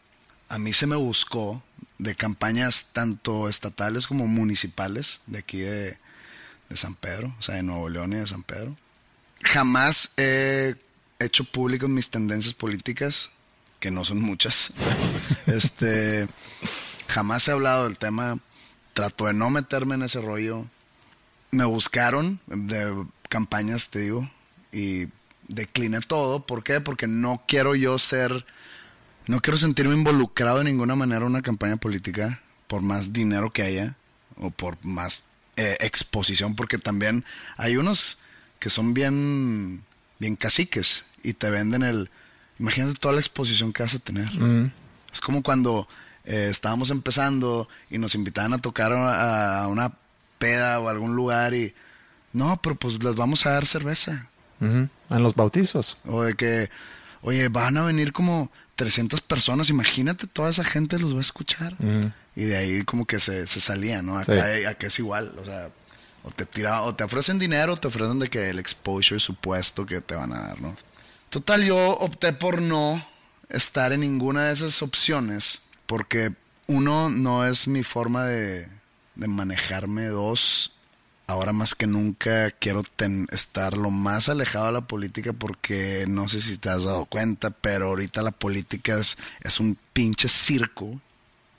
[0.49, 1.63] a mí se me buscó
[1.99, 5.99] de campañas tanto estatales como municipales de aquí de,
[6.69, 8.77] de San Pedro, o sea, de Nuevo León y de San Pedro.
[9.43, 10.75] Jamás he
[11.19, 13.31] hecho públicas mis tendencias políticas,
[13.81, 14.73] que no son muchas.
[15.47, 16.29] este,
[17.09, 18.39] jamás he hablado del tema.
[18.95, 20.65] Trato de no meterme en ese rollo.
[21.51, 24.31] Me buscaron de campañas, te digo,
[24.73, 25.07] y
[25.49, 26.47] decliné todo.
[26.47, 26.81] ¿Por qué?
[26.81, 28.47] Porque no quiero yo ser,
[29.27, 33.63] no quiero sentirme involucrado de ninguna manera en una campaña política, por más dinero que
[33.63, 33.97] haya,
[34.37, 35.25] o por más
[35.57, 37.25] eh, exposición, porque también
[37.57, 38.19] hay unos
[38.59, 39.83] que son bien,
[40.19, 42.11] bien caciques y te venden el,
[42.59, 44.33] imagínate toda la exposición que vas a tener.
[44.33, 44.73] Mm.
[45.13, 45.89] Es como cuando
[46.25, 49.93] eh, estábamos empezando y nos invitaban a tocar a, a una
[50.39, 51.75] peda o algún lugar y,
[52.33, 54.29] no, pero pues les vamos a dar cerveza.
[54.61, 55.99] En los bautizos.
[56.05, 56.71] O de que,
[57.23, 61.77] oye, van a venir como 300 personas, imagínate, toda esa gente los va a escuchar.
[62.37, 64.19] Y de ahí como que se, se salía, ¿no?
[64.19, 65.71] Acá, acá es igual, o sea,
[66.23, 69.87] o te tira, o te ofrecen dinero, o te ofrecen de que el exposure supuesto
[69.87, 70.77] que te van a dar, ¿no?
[71.31, 73.05] Total, yo opté por no
[73.49, 76.33] estar en ninguna de esas opciones, porque
[76.67, 78.69] uno, no es mi forma de,
[79.15, 80.76] de manejarme, dos,
[81.27, 86.29] ahora más que nunca quiero ten- estar lo más alejado de la política porque no
[86.29, 89.17] sé si te has dado cuenta, pero ahorita la política es,
[89.61, 91.01] un pinche circo,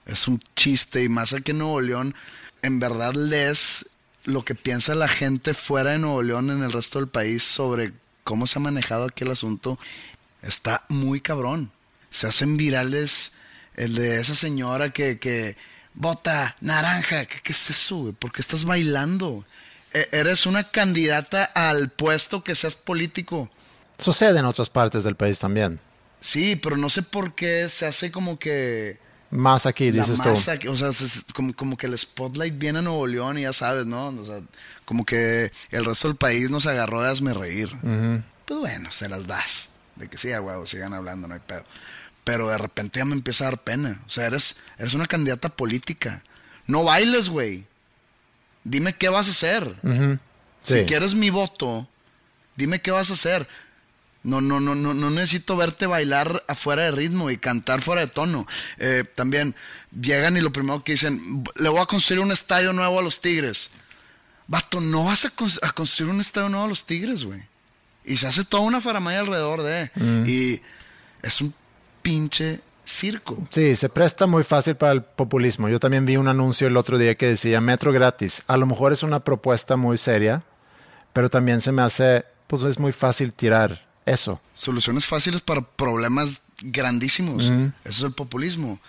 [0.06, 2.16] es un chiste y más aquí en Nuevo León,
[2.62, 7.00] en verdad lees lo que piensa la gente fuera de Nuevo León en el resto
[7.00, 9.80] del país sobre cómo se ha manejado aquí el asunto,
[10.42, 11.72] está muy cabrón.
[12.10, 13.34] Se hacen virales
[13.76, 15.56] el de esa señora que, que
[15.98, 17.26] bota, naranja.
[17.26, 18.14] ¿Qué, qué es eso, güey?
[18.14, 19.46] ¿Por qué estás bailando?
[19.94, 23.50] E- eres una candidata al puesto que seas político.
[23.98, 25.80] Sucede en otras partes del país también.
[26.22, 29.00] Sí, pero no sé por qué se hace como que
[29.32, 30.30] Más aquí, dices tú.
[30.30, 33.38] masa, que- o sea, se- se- como, como que el spotlight viene a Nuevo León
[33.38, 34.08] y ya sabes, ¿no?
[34.10, 34.42] O sea,
[34.86, 37.70] como que el resto del país nos agarró de hazme reír.
[38.46, 39.72] Pues bueno, se las das.
[39.96, 41.64] De que sí, a huevo, sigan hablando, no hay pedo.
[42.28, 44.02] Pero de repente ya me empieza a dar pena.
[44.06, 46.22] O sea, eres, eres una candidata política.
[46.66, 47.66] No bailes, güey.
[48.66, 49.76] Dime qué vas a hacer.
[50.62, 50.80] Sí.
[50.80, 51.88] Si quieres mi voto,
[52.58, 53.48] dime qué vas a hacer.
[54.24, 58.08] No, no, no, no, no necesito verte bailar afuera de ritmo y cantar fuera de
[58.08, 58.46] tono.
[58.78, 59.56] Eh, también
[59.98, 63.22] llegan y lo primero que dicen, le voy a construir un estadio nuevo a los
[63.22, 63.70] Tigres.
[64.48, 67.42] Vato, no vas a, cons- a construir un estadio nuevo a los Tigres, güey.
[68.04, 69.92] Y se hace toda una faramaya alrededor de.
[70.30, 70.62] Y
[71.22, 71.54] es un
[72.08, 73.38] pinche circo.
[73.50, 75.68] Sí, se presta muy fácil para el populismo.
[75.68, 78.44] Yo también vi un anuncio el otro día que decía metro gratis.
[78.48, 80.42] A lo mejor es una propuesta muy seria,
[81.12, 84.40] pero también se me hace, pues es muy fácil tirar eso.
[84.54, 87.44] soluciones fáciles para problemas grandísimos.
[87.44, 88.80] Eso es el populismo.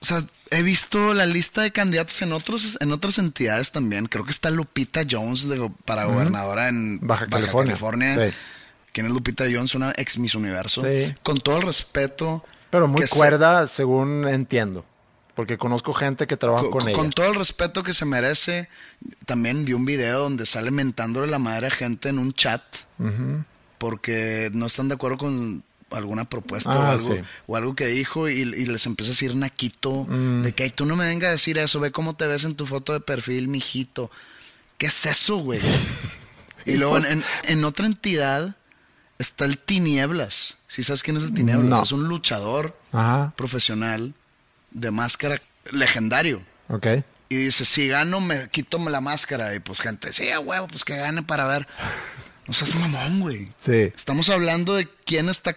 [0.00, 4.06] O sea, he visto la lista de candidatos en otros en otras entidades también.
[4.06, 8.30] Creo que está Lupita Jones de para gobernadora en Baja California.
[8.30, 8.34] Sí.
[8.92, 9.74] ¿Quién es Lupita Jones?
[9.74, 10.82] Una ex Miss Universo.
[10.84, 11.14] Sí.
[11.22, 12.42] Con todo el respeto.
[12.72, 14.84] Pero muy se- cuerda, según entiendo.
[15.36, 16.98] Porque conozco gente que trabaja con, con, ella.
[16.98, 18.68] con todo el respeto que se merece,
[19.24, 22.60] también vi un video donde sale mentándole la madre a gente en un chat
[23.78, 27.20] porque no están de acuerdo con alguna propuesta o, Ah, algo, sí.
[27.46, 30.42] o algo que dijo y, y les empieza a decir naquito Mm.
[30.42, 32.54] de que "Ay, tú no me vengas a decir eso, ve cómo te ves en
[32.54, 34.10] tu foto de perfil, mijito.
[34.78, 35.60] ¿Qué es eso, güey?
[36.66, 38.54] y luego en, en- en otra entidad
[39.18, 40.58] está el Tinieblas.
[40.72, 41.64] ¿Sí sabes quién es el Tinieblas?
[41.68, 41.82] No.
[41.82, 44.14] Es un luchador Ajá, profesional
[44.70, 45.38] de máscara
[45.70, 46.40] legendario.
[46.68, 46.86] ok.
[47.28, 49.54] Y dice, si gano, me quito la máscara.
[49.54, 51.66] Y pues gente, sí, a huevo, pues que gane para ver.
[52.46, 53.48] No seas mamón, güey.
[53.58, 53.92] Sí.
[53.94, 55.56] Estamos hablando de quién está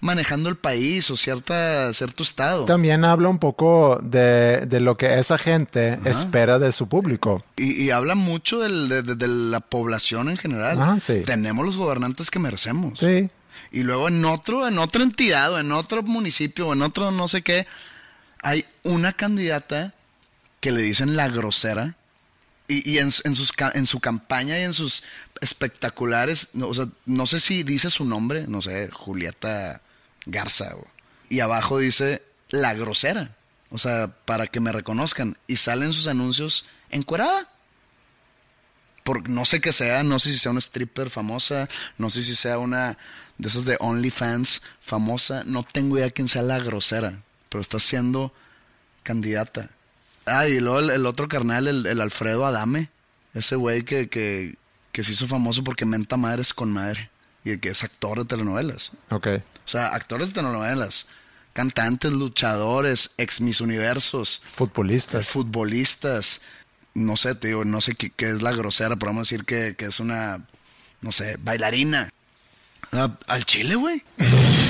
[0.00, 2.64] manejando el país o cierta, cierto estado.
[2.64, 7.44] También habla un poco de, de lo que esa gente espera de su público.
[7.56, 10.78] Y, y habla mucho del- de, de- de la población en general.
[10.82, 11.22] Ah, sí.
[11.24, 12.98] Tenemos los gobernantes que merecemos.
[12.98, 13.30] Sí.
[13.70, 17.28] Y luego en otro, en otra entidad o en otro municipio o en otro no
[17.28, 17.66] sé qué,
[18.42, 19.94] hay una candidata
[20.60, 21.96] que le dicen la grosera.
[22.66, 23.34] Y, y en, en
[23.74, 25.02] en su campaña y en sus
[25.42, 29.82] espectaculares, no, o sea, no sé si dice su nombre, no sé, Julieta
[30.26, 30.74] Garza.
[31.28, 33.36] y abajo dice la grosera.
[33.70, 35.36] O sea, para que me reconozcan.
[35.46, 37.50] Y salen sus anuncios encuerada.
[39.02, 42.34] Por, no sé qué sea, no sé si sea una stripper famosa, no sé si
[42.34, 42.96] sea una
[43.38, 48.32] de esas de OnlyFans famosa, no tengo idea quién sea la grosera, pero está siendo
[49.02, 49.70] candidata.
[50.26, 52.90] Ah, y luego el, el otro carnal, el, el Alfredo Adame,
[53.34, 54.56] ese güey que, que,
[54.92, 57.10] que se hizo famoso porque menta madres con madre
[57.44, 58.92] y que es actor de telenovelas.
[59.10, 59.26] Ok.
[59.66, 61.08] O sea, actores de telenovelas,
[61.52, 65.28] cantantes, luchadores, ex Miss Universos, Futbolistas.
[65.28, 66.40] futbolistas,
[66.94, 69.44] no sé, te digo, no sé qué, qué es la grosera, pero vamos a decir
[69.44, 70.46] que, que es una,
[71.02, 72.10] no sé, bailarina.
[72.94, 74.02] Ah, ¿Al chile, güey?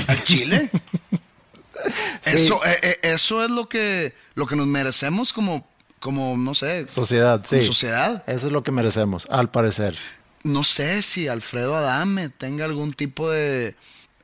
[0.07, 0.69] ¿Al chile?
[2.25, 5.67] Eso, eh, eh, eso es lo que, lo que nos merecemos como,
[5.99, 7.61] como no sé, Sociedad, sí.
[7.61, 8.23] sociedad.
[8.27, 9.95] Eso es lo que merecemos, al parecer.
[10.43, 13.75] No sé si Alfredo Adame tenga algún tipo de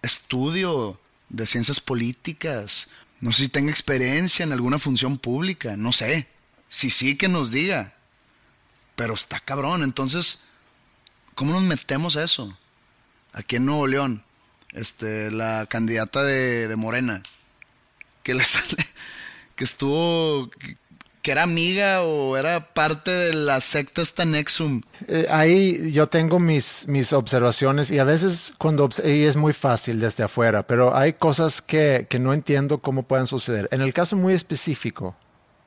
[0.02, 2.90] estudio de ciencias políticas.
[3.20, 5.76] No sé si tenga experiencia en alguna función pública.
[5.78, 6.28] No sé.
[6.68, 7.94] Si sí, que nos diga.
[8.96, 9.84] Pero está cabrón.
[9.84, 10.44] Entonces,
[11.36, 12.58] ¿cómo nos metemos a eso?
[13.34, 14.24] Aquí en Nuevo León,
[14.74, 17.24] este, la candidata de, de Morena,
[18.24, 18.86] que le sale,
[19.56, 20.78] que estuvo, que,
[21.32, 24.82] era amiga o era parte de la secta esta Nexum.
[25.08, 30.00] Eh, ahí yo tengo mis, mis observaciones y a veces cuando y es muy fácil
[30.00, 33.70] desde afuera, pero hay cosas que, que no entiendo cómo pueden suceder.
[33.72, 35.16] En el caso muy específico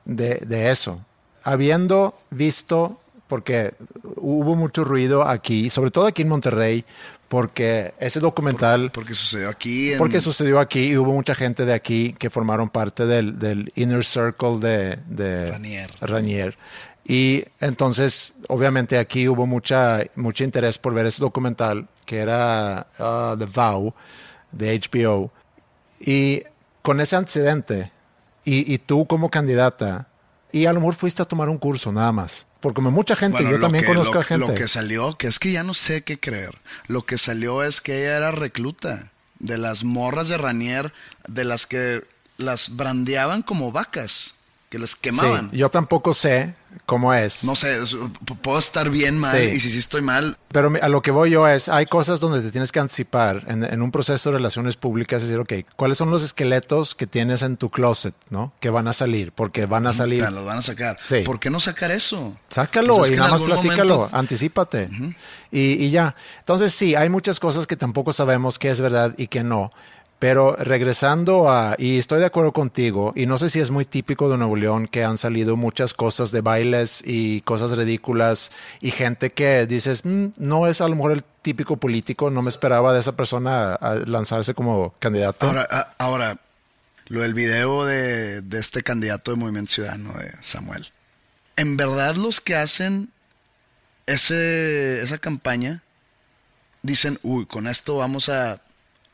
[0.03, 1.03] de, de eso,
[1.43, 3.73] habiendo visto, porque
[4.17, 6.85] hubo mucho ruido aquí, sobre todo aquí en Monterrey,
[7.27, 8.91] porque ese documental...
[8.91, 9.93] Porque sucedió aquí.
[9.93, 13.71] en- Porque sucedió aquí y hubo mucha gente de aquí que formaron parte del, del
[13.75, 15.91] inner circle de, de Ranier.
[16.01, 16.57] Ranier.
[17.07, 23.37] Y entonces, obviamente aquí hubo mucha, mucho interés por ver ese documental que era uh,
[23.37, 23.93] The Vow
[24.51, 25.31] de HBO.
[25.99, 26.43] Y
[26.81, 27.91] con ese antecedente,
[28.43, 30.07] y, y tú como candidata,
[30.51, 32.45] y a lo mejor fuiste a tomar un curso nada más.
[32.65, 34.47] Porque mucha gente, Bueno, yo también que- conozco lo- a gente.
[34.47, 36.49] Lo que salió, que es que ya no sé qué creer.
[36.87, 40.91] Lo que salió es que ella era recluta de las morras de Ranier,
[41.27, 42.03] de las que
[42.37, 44.33] las brandeaban como vacas.
[44.69, 45.51] Que les quemaban.
[45.51, 46.55] Sí, yo tampoco sé
[46.85, 47.43] cómo es.
[47.43, 47.77] No sé,
[48.25, 49.43] p- puedo estar bien mal Sí.
[49.55, 52.41] y si sí estoy mal, Pero a lo que voy yo es, hay cosas donde
[52.41, 55.97] te tienes que anticipar en, en un proceso de relaciones públicas, es decir, ok, ¿cuáles
[55.97, 58.53] son los esqueletos que tienes en tu closet, ¿no?
[58.59, 60.23] Que van a salir, porque van a salir.
[60.23, 60.97] te los van a sacar.
[61.03, 61.19] Sí.
[61.25, 62.37] ¿Por qué no sacar eso?
[62.49, 64.89] Sácalo Pues es y nada más platícalo, momento- anticípate.
[65.51, 66.15] y, y ya.
[66.39, 69.71] Entonces sí, hay muchas cosas que tampoco sabemos qué es verdad y qué no.
[70.25, 74.27] Pero regresando a, y estoy de acuerdo contigo, y no sé si es muy típico
[74.27, 78.51] de Nuevo León que han salido muchas cosas de bailes y cosas ridículas
[78.81, 82.49] y gente que dices, "Mm, no es a lo mejor el típico político, no me
[82.49, 85.45] esperaba de esa persona a, lanzarse como candidato.
[85.45, 86.37] Ahora, ahora,
[87.05, 90.91] lo del video de, de este candidato de Movimiento Ciudadano, de Samuel.
[91.55, 93.11] En verdad, los que hacen
[94.07, 95.83] ese, esa campaña
[96.81, 98.64] dicen, uy, con esto vamos a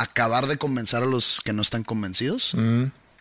[0.01, 2.55] acabar de convencer a los que no están convencidos.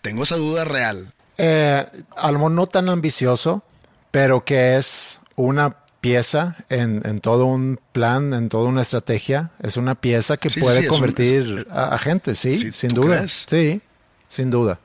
[0.03, 1.13] Tengo esa duda real.
[1.39, 3.63] Eh, a lo mejor no tan ambicioso,
[4.11, 9.51] pero que es una pieza en, en todo un plan, en toda una estrategia.
[9.63, 12.59] Es una pieza que Sí, puede sí, es un- convertir es- a, a gente, sí,
[12.59, 13.19] Sí, sin ¿tú duda.
[13.19, 13.47] crees?
[13.49, 13.81] Sí,
[14.29, 14.81] sin duda.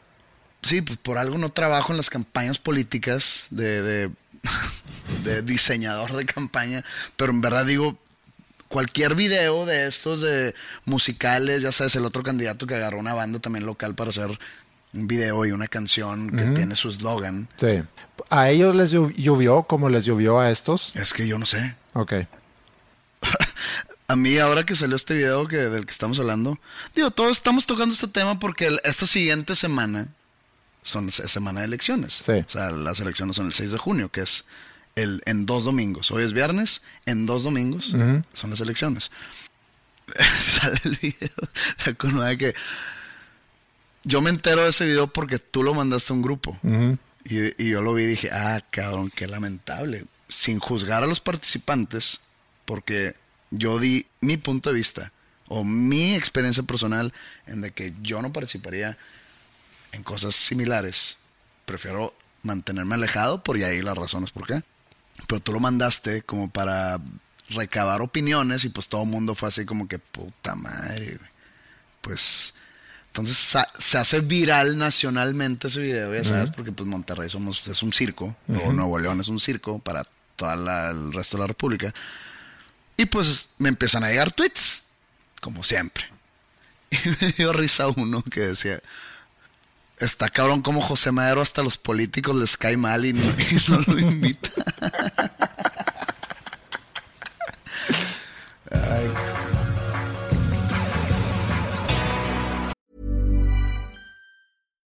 [0.61, 4.11] Sí, pues por algo no trabajo en las campañas políticas de, de,
[5.23, 6.83] de diseñador de campaña,
[7.15, 7.97] pero en verdad digo,
[8.67, 10.53] cualquier video de estos de
[10.85, 14.27] musicales, ya sabes, el otro candidato que agarró una banda también local para hacer
[14.93, 17.47] un video y una canción que tiene su eslogan.
[17.57, 17.83] Sí.
[18.29, 20.95] ¿A ellos les llo- llovió como les llovió a estos?
[20.95, 21.75] Es que yo no sé.
[21.93, 22.13] Ok.
[24.07, 26.59] A mí ahora que salió este video que, del que estamos hablando,
[26.95, 30.09] digo, todos estamos tocando este tema porque esta siguiente semana
[30.83, 32.21] son se- semana de elecciones.
[32.23, 32.31] Sí.
[32.33, 34.45] O sea, las elecciones son el 6 de junio, que es
[34.95, 36.11] el, en dos domingos.
[36.11, 37.95] Hoy es viernes, en dos domingos
[38.33, 39.11] son las elecciones.
[40.37, 41.29] Sale el video.
[41.83, 42.55] ¿Te acuerdas de que
[44.03, 46.57] yo me entero de ese video porque tú lo mandaste a un grupo.
[47.23, 50.05] y, y yo lo vi y dije, ah, cabrón, qué lamentable.
[50.27, 52.21] Sin juzgar a los participantes,
[52.65, 53.15] porque
[53.51, 55.11] yo di mi punto de vista
[55.47, 57.13] o mi experiencia personal
[57.47, 58.97] en de que yo no participaría
[59.91, 61.17] en cosas similares.
[61.65, 64.63] Prefiero mantenerme alejado por y ahí las razones por qué.
[65.27, 66.99] Pero tú lo mandaste como para
[67.49, 71.17] recabar opiniones y pues todo el mundo fue así como que puta madre.
[71.17, 71.31] güey".
[72.01, 72.53] Pues
[73.07, 77.93] entonces se hace viral nacionalmente ese video, ya sabes, porque pues Monterrey somos, es un
[77.93, 80.05] circo, o Nuevo León es un circo para
[80.35, 80.51] todo
[80.91, 81.93] el resto de la República.
[82.97, 84.83] Y pues me empiezan a llegar tweets,
[85.41, 86.03] como siempre.
[86.91, 88.81] Y me dio risa uno que decía,
[89.99, 93.81] está cabrón como José Madero hasta los políticos les cae mal y no, y no
[93.87, 94.49] lo invita.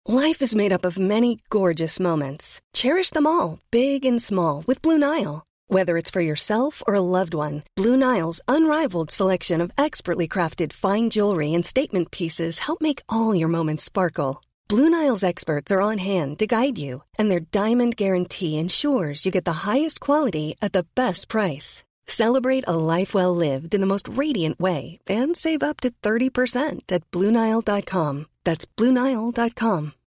[0.09, 2.61] Life is made up of many gorgeous moments.
[2.75, 5.45] Cherish them all, big and small, with Blue Nile.
[5.69, 10.73] Whether it's for yourself or a loved one, Blue Nile's unrivaled selection of expertly crafted
[10.73, 14.41] fine jewelry and statement pieces help make all your moments sparkle.
[14.69, 19.31] Blue Nile's experts are on hand to guide you, and their diamond guarantee ensures you
[19.31, 21.85] get the highest quality at the best price.
[22.09, 26.83] Celebrate a life well lived in the most radiant way and save up to 30%
[26.91, 28.27] at BlueNile.com.
[28.43, 29.93] That's BlueNile.com.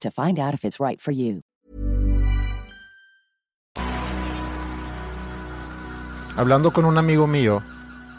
[0.00, 1.42] to find out if it's right for you.
[6.36, 7.62] Hablando con un amigo mío,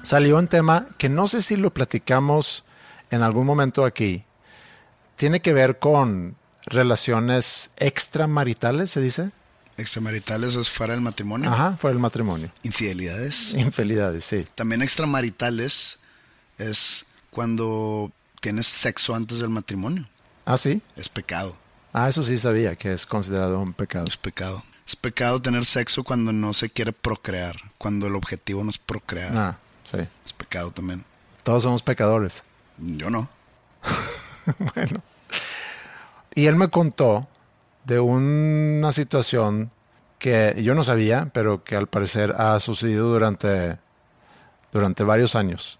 [0.03, 2.63] salió un tema que no sé si lo platicamos
[3.09, 4.23] en algún momento aquí.
[5.15, 6.35] Tiene que ver con
[6.65, 9.31] relaciones extramaritales, se dice.
[9.77, 11.51] Extramaritales es fuera del matrimonio.
[11.51, 12.51] Ajá, fuera del matrimonio.
[12.61, 13.55] Infidelidades.
[13.55, 14.45] Infidelidades, sí.
[14.53, 15.99] También extramaritales
[16.59, 20.07] es cuando tienes sexo antes del matrimonio.
[20.45, 20.81] Ah, sí.
[20.95, 21.55] Es pecado.
[21.93, 24.05] Ah, eso sí sabía que es considerado un pecado.
[24.07, 24.63] Es pecado.
[24.85, 29.31] Es pecado tener sexo cuando no se quiere procrear, cuando el objetivo no es procrear.
[29.35, 29.97] Ah, sí.
[30.25, 31.05] Es pecado también.
[31.43, 32.43] Todos somos pecadores.
[32.77, 33.29] Yo no.
[34.75, 35.01] bueno.
[36.35, 37.27] Y él me contó
[37.85, 39.71] de una situación
[40.17, 43.77] que yo no sabía, pero que al parecer ha sucedido durante,
[44.71, 45.79] durante varios años.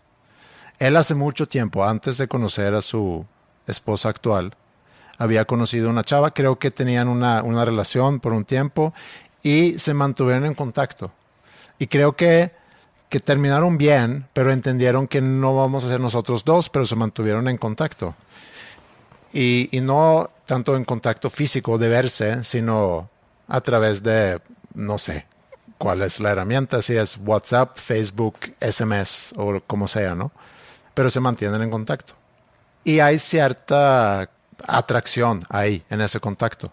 [0.79, 3.25] Él hace mucho tiempo, antes de conocer a su
[3.67, 4.55] esposa actual,
[5.17, 8.93] había conocido una chava, creo que tenían una, una relación por un tiempo
[9.41, 11.11] y se mantuvieron en contacto.
[11.79, 12.51] Y creo que,
[13.09, 17.47] que terminaron bien, pero entendieron que no vamos a ser nosotros dos, pero se mantuvieron
[17.47, 18.15] en contacto.
[19.33, 23.09] Y, y no tanto en contacto físico de verse, sino
[23.47, 24.39] a través de,
[24.73, 25.25] no sé,
[25.77, 30.31] cuál es la herramienta, si es WhatsApp, Facebook, SMS o como sea, ¿no?
[30.93, 32.13] Pero se mantienen en contacto.
[32.83, 34.29] Y hay cierta
[34.67, 36.71] atracción ahí en ese contacto.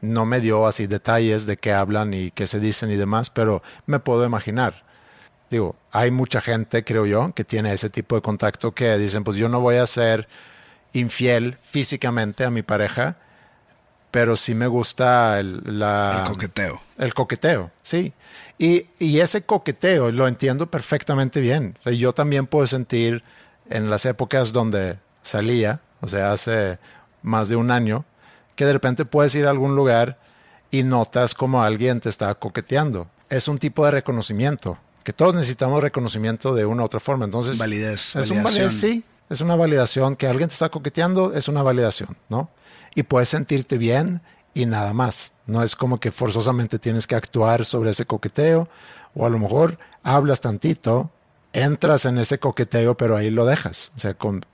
[0.00, 3.62] No me dio así detalles de qué hablan y qué se dicen y demás, pero
[3.86, 4.84] me puedo imaginar.
[5.50, 9.36] Digo, hay mucha gente, creo yo, que tiene ese tipo de contacto que dicen, pues
[9.36, 10.28] yo no voy a ser
[10.92, 13.16] infiel físicamente a mi pareja,
[14.10, 16.80] pero sí me gusta el, la, el coqueteo.
[16.98, 18.12] El coqueteo, sí.
[18.58, 21.76] Y, y, ese coqueteo lo entiendo perfectamente bien.
[21.78, 23.22] O sea, yo también puedo sentir
[23.68, 24.96] en las épocas donde
[25.26, 26.78] salía, o sea, hace
[27.22, 28.04] más de un año,
[28.54, 30.18] que de repente puedes ir a algún lugar
[30.70, 33.08] y notas como alguien te está coqueteando.
[33.28, 37.24] Es un tipo de reconocimiento, que todos necesitamos reconocimiento de una u otra forma.
[37.24, 38.16] Entonces, validez.
[38.16, 40.16] Es un validez, sí, es una validación.
[40.16, 42.50] Que alguien te está coqueteando es una validación, ¿no?
[42.94, 44.20] Y puedes sentirte bien
[44.54, 45.32] y nada más.
[45.46, 48.68] No es como que forzosamente tienes que actuar sobre ese coqueteo
[49.14, 51.10] o a lo mejor hablas tantito,
[51.56, 53.92] entras en ese coqueteo, pero ahí lo dejas.
[53.96, 54.44] O sea, con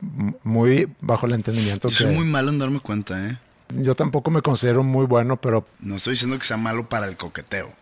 [0.42, 2.05] muy bajo el entendimiento Yo que...
[2.05, 3.38] soy muy malo en darme cuenta, ¿eh?
[3.70, 5.66] Yo tampoco me considero muy bueno, pero...
[5.80, 7.72] No estoy diciendo que sea malo para el coqueteo.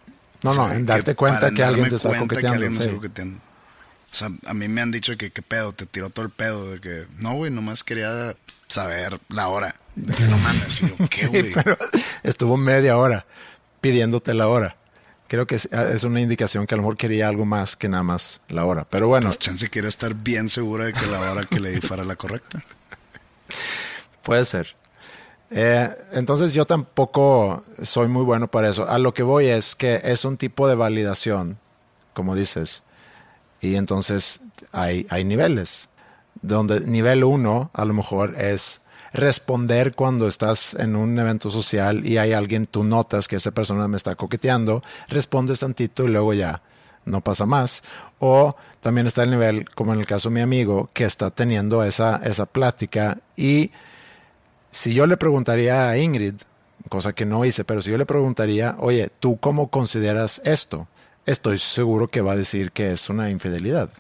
[0.43, 2.61] No, O sea, no, en darte que cuenta que alguien te está que coqueteando.
[2.61, 2.79] me sí.
[2.79, 3.39] está coqueteando.
[3.39, 6.71] O sea, a mí me han dicho que qué pedo, te tiró todo el pedo,
[6.73, 8.35] de que no, güey, nomás quería
[8.69, 9.77] saber la hora.
[9.95, 11.53] De que no mames, yo, ¿qué, Sí, güey?
[11.53, 11.77] pero
[12.23, 13.27] estuvo media hora
[13.81, 14.77] pidiéndote la hora.
[15.31, 18.03] Creo que es, es una indicación que a lo mejor quería algo más que nada
[18.03, 18.85] más la hora.
[18.91, 21.81] Pero bueno, Pues chance quiere estar bien segura de que la hora que le di
[21.81, 22.65] fuera la correcta.
[24.25, 24.75] Puede ser.
[25.53, 28.89] Eh, entonces yo tampoco soy muy bueno para eso.
[28.89, 31.61] A lo que voy es que es un tipo de validación,
[32.13, 32.83] como dices.
[33.61, 34.41] Y entonces
[34.73, 35.91] hay, hay niveles.
[36.43, 38.81] Donde nivel uno a lo mejor es
[39.13, 43.89] responder cuando estás en un evento social y hay alguien, tú notas que esa persona
[43.89, 46.63] me está coqueteando, respondes tantito y luego ya
[47.05, 47.83] no pasa más.
[48.19, 51.83] O también está el nivel, como en el caso de mi amigo, que está teniendo
[51.85, 53.71] esa, esa plática y
[54.71, 56.35] si yo le preguntaría a Ingrid,
[56.89, 60.87] cosa que no hice, pero si yo le preguntaría, oye, ¿tú cómo consideras esto?
[61.27, 63.91] Estoy seguro que va a decir que es una infidelidad.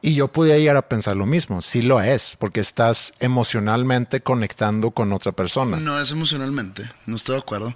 [0.00, 4.92] Y yo podría llegar a pensar lo mismo, sí lo es, porque estás emocionalmente conectando
[4.92, 5.76] con otra persona.
[5.78, 7.74] No es emocionalmente, no estoy de acuerdo.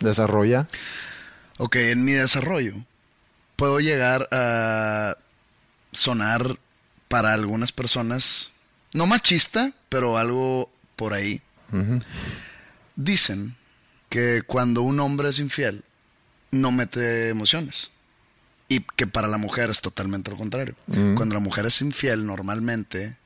[0.00, 0.68] Desarrolla.
[1.58, 2.74] Ok, en mi desarrollo
[3.56, 5.16] puedo llegar a
[5.92, 6.58] sonar
[7.08, 8.52] para algunas personas,
[8.92, 11.40] no machista, pero algo por ahí.
[12.96, 13.56] Dicen
[14.08, 15.84] que cuando un hombre es infiel,
[16.50, 17.90] no mete emociones.
[18.68, 20.74] Y que para la mujer es totalmente lo contrario.
[21.16, 23.16] Cuando la mujer es infiel, normalmente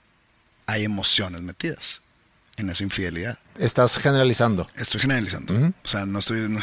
[0.66, 2.02] hay emociones metidas
[2.56, 3.38] en esa infidelidad.
[3.56, 4.68] Estás generalizando.
[4.74, 5.54] Estoy generalizando.
[5.84, 6.48] O sea, no estoy.
[6.48, 6.60] no-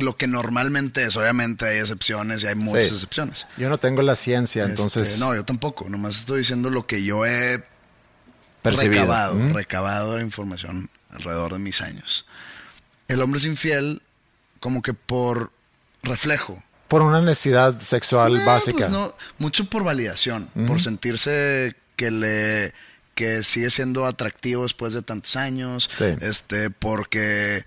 [0.00, 2.94] lo que normalmente es, obviamente hay excepciones y hay muchas Sí.
[2.94, 3.46] excepciones.
[3.58, 5.88] Yo no tengo la ciencia, Este, entonces no, yo tampoco.
[5.88, 7.62] Nomás estoy diciendo lo que yo he
[8.62, 9.02] percibido.
[9.02, 9.52] recabado, ¿Mm?
[9.54, 12.26] recabado de información alrededor de mis años.
[13.06, 14.02] El hombre es infiel
[14.60, 15.52] como que por
[16.02, 16.62] reflejo.
[16.88, 18.78] Por una necesidad sexual Eh, básica.
[18.78, 22.72] pues no, mucho por validación, por sentirse que le
[23.14, 26.04] que sigue siendo atractivo después de tantos años, Sí.
[26.20, 27.64] este, porque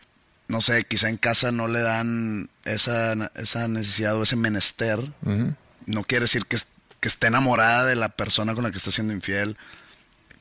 [0.48, 5.00] no sé, quizá en casa no le dan esa, esa necesidad o ese menester.
[5.86, 6.58] No quiere decir que,
[7.02, 9.58] que esté enamorada de la persona con la que está siendo infiel.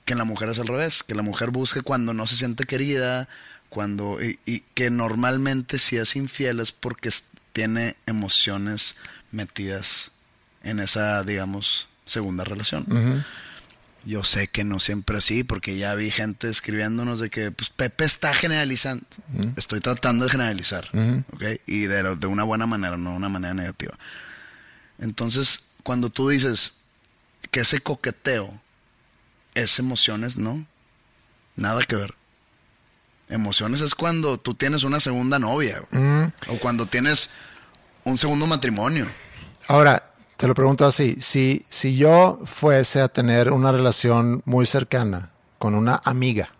[0.04, 2.64] Que en la mujer es al revés, que la mujer busque cuando no se siente
[2.64, 3.28] querida,
[3.68, 8.96] cuando y, y que normalmente si es infiel es porque es- tiene emociones
[9.32, 10.12] metidas
[10.62, 13.24] en esa, digamos, segunda relación.
[14.04, 18.04] Yo sé que no siempre así, porque ya vi gente escribiéndonos de que pues, Pepe
[18.04, 19.04] está generalizando.
[19.56, 20.88] Estoy tratando de generalizar,
[21.32, 21.44] ¿ok?
[21.66, 23.94] Y de, de una buena manera, no de una manera negativa.
[24.98, 26.80] Entonces, cuando tú dices
[27.50, 28.60] que ese coqueteo
[29.54, 30.66] es emociones, no.
[31.56, 32.14] Nada que ver.
[33.30, 35.82] Emociones es cuando tú tienes una segunda novia.
[35.90, 36.32] güey.
[36.48, 37.30] O cuando tienes
[38.04, 39.06] un segundo matrimonio.
[39.68, 40.02] Ahora,
[40.36, 45.74] te lo pregunto así, si, si yo fuese a tener una relación muy cercana con
[45.74, 46.50] una amiga,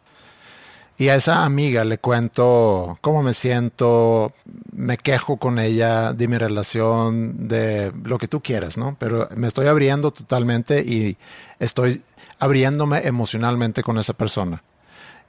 [1.01, 4.35] y a esa amiga le cuento cómo me siento,
[4.71, 8.97] me quejo con ella de mi relación, de lo que tú quieras, ¿no?
[8.99, 11.17] Pero me estoy abriendo totalmente y
[11.59, 12.03] estoy
[12.39, 14.63] abriéndome emocionalmente con esa persona.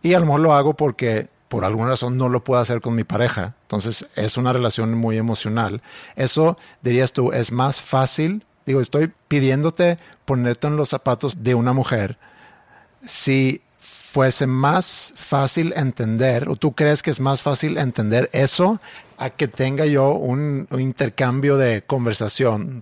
[0.04, 2.96] Y a lo mejor lo hago porque por alguna razón no lo puedo hacer con
[2.96, 3.56] mi pareja.
[3.64, 5.82] Entonces es una relación muy emocional.
[6.16, 8.46] Eso, dirías tú, es más fácil.
[8.66, 12.18] Digo, estoy pidiéndote ponerte en los zapatos de una mujer.
[13.06, 18.80] Si fuese más fácil entender, o tú crees que es más fácil entender eso
[19.18, 22.82] a que tenga yo un, intercambio de conversación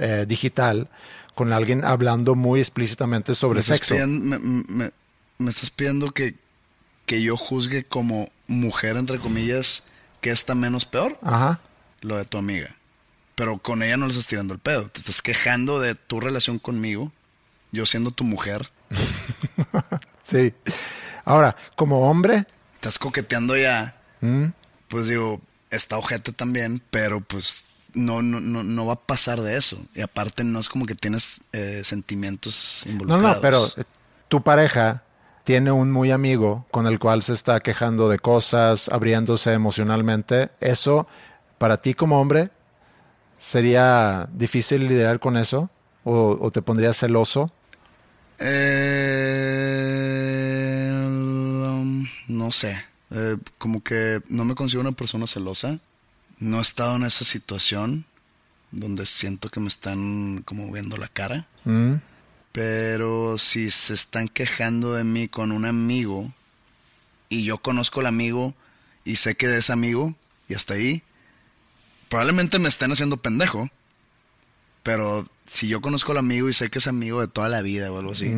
[0.00, 0.88] eh, digital
[1.34, 3.94] con alguien hablando muy explícitamente sobre sexo.
[4.06, 4.90] me,
[5.50, 6.34] estás pidiendo que,
[7.08, 9.84] que yo juzgue como mujer, entre comillas,
[10.20, 11.18] que está menos peor.
[11.22, 11.58] Ajá.
[12.02, 12.76] Lo de tu amiga.
[13.34, 14.88] Pero con ella no le estás tirando el pedo.
[14.90, 17.10] Te estás quejando de tu relación conmigo,
[17.72, 18.70] yo siendo tu mujer.
[20.22, 20.52] Sí.
[21.24, 22.44] Ahora, como hombre.
[22.74, 23.96] Estás coqueteando ya.
[24.20, 24.48] ¿Mm?
[24.88, 25.40] Pues digo,
[25.70, 29.78] está ojete también, pero pues no, no, no, no va a pasar de eso.
[29.94, 33.22] Y aparte no es como que tienes eh, sentimientos involucrados.
[33.22, 33.66] No, no, pero
[34.28, 35.02] tu pareja
[35.48, 40.50] tiene un muy amigo con el cual se está quejando de cosas, abriéndose emocionalmente.
[40.60, 41.08] Eso,
[41.56, 42.50] para ti como hombre,
[43.34, 45.70] ¿sería difícil lidiar con eso?
[46.04, 47.50] ¿O, o te pondría celoso?
[48.38, 48.90] Eh,
[52.28, 52.84] no sé.
[53.10, 55.78] Eh, como que no me considero una persona celosa.
[56.38, 58.04] No he estado en esa situación
[58.70, 61.46] donde siento que me están como viendo la cara.
[61.64, 61.94] Mm.
[62.52, 66.32] Pero si se están quejando de mí con un amigo
[67.28, 68.54] y yo conozco al amigo
[69.04, 70.14] y sé que es amigo
[70.48, 71.02] y hasta ahí,
[72.08, 73.68] probablemente me estén haciendo pendejo.
[74.82, 77.92] Pero si yo conozco al amigo y sé que es amigo de toda la vida
[77.92, 78.34] o algo así,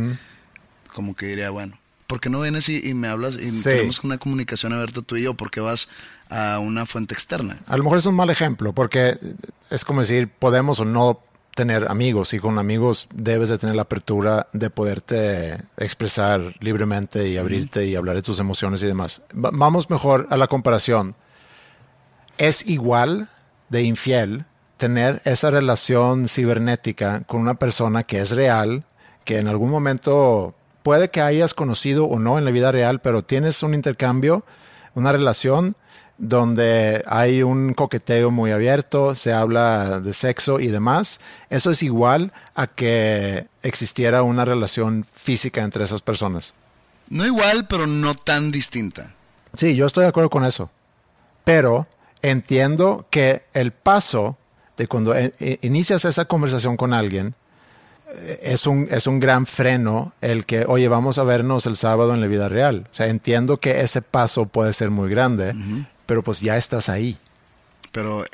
[0.93, 4.73] como que diría, bueno, ¿por qué no vienes y, me hablas y tenemos una comunicación
[4.73, 5.35] abierta tú y yo?
[5.35, 5.89] ¿Por qué vas
[6.29, 7.61] a una fuente externa?
[7.69, 9.19] A lo mejor es un mal ejemplo, porque
[9.71, 11.23] es como decir, podemos o no
[11.61, 17.37] tener amigos y con amigos debes de tener la apertura de poderte expresar libremente y
[17.37, 19.21] abrirte y hablar de tus emociones y demás.
[19.35, 21.17] vamos mejor a la comparación.
[22.39, 23.29] ¿Es igual
[23.69, 24.47] de infiel
[24.79, 28.85] tener esa relación cibernética con una persona que es real,
[29.27, 33.23] que en algún momento puede que hayas conocido o no en la vida real, pero
[33.23, 34.47] tienes un intercambio,
[34.95, 35.77] una relación
[36.21, 41.19] donde hay un coqueteo muy abierto, se habla de sexo y demás,
[41.49, 46.55] eso es igual a que existiera una relación física entre esas personas.
[47.09, 49.15] No igual, pero no tan distinta.
[49.55, 50.71] Sí, yo estoy de acuerdo con eso.
[51.43, 51.89] Pero
[52.23, 54.37] entiendo que el paso
[54.77, 57.35] de cuando eh, eh, inicias esa conversación con alguien,
[58.15, 62.13] eh, es un, es un gran freno el que, oye, vamos a vernos el sábado
[62.13, 62.87] en la vida real.
[62.91, 65.55] O sea, entiendo que ese paso puede ser muy grande,
[66.11, 67.17] pero pues ya estás ahí.
[67.93, 68.25] Pero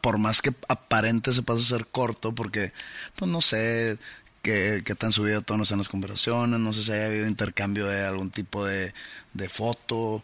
[0.00, 2.72] por más que aparente ese paso ser corto, porque,
[3.16, 3.98] pues no sé
[4.40, 8.02] qué, qué tan subido tonos en las conversaciones, no sé si haya habido intercambio de
[8.02, 8.94] algún tipo de,
[9.34, 10.22] de foto.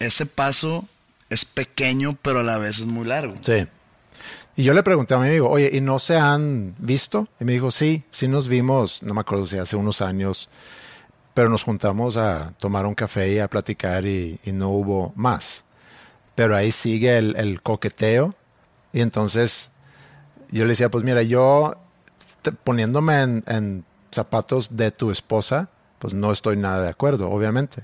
[0.00, 0.88] Ese paso
[1.30, 3.36] es pequeño, pero a la vez es muy largo.
[3.40, 3.68] Sí.
[4.56, 7.28] Y yo le pregunté a mi amigo, oye, ¿y no se han visto?
[7.38, 10.48] Y me dijo, sí, sí nos vimos, no me acuerdo si hace unos años,
[11.32, 15.63] pero nos juntamos a tomar un café y a platicar y, no hubo más.
[16.34, 18.34] Pero ahí sigue el, coqueteo.
[18.92, 19.70] Y entonces
[20.50, 21.74] yo le decía, pues mira, yo
[22.64, 25.68] poniéndome en, en zapatos de tu esposa,
[25.98, 27.82] pues no estoy nada de acuerdo, obviamente.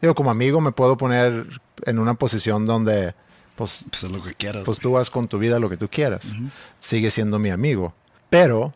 [0.00, 1.46] Digo, como amigo me puedo poner
[1.84, 3.14] en una posición donde
[3.58, 4.62] pues, pues, es lo que quieras.
[4.64, 6.24] Pues tú vas con tu vida lo que tú quieras.
[6.78, 7.92] Sigue siendo mi amigo.
[8.30, 8.72] Pero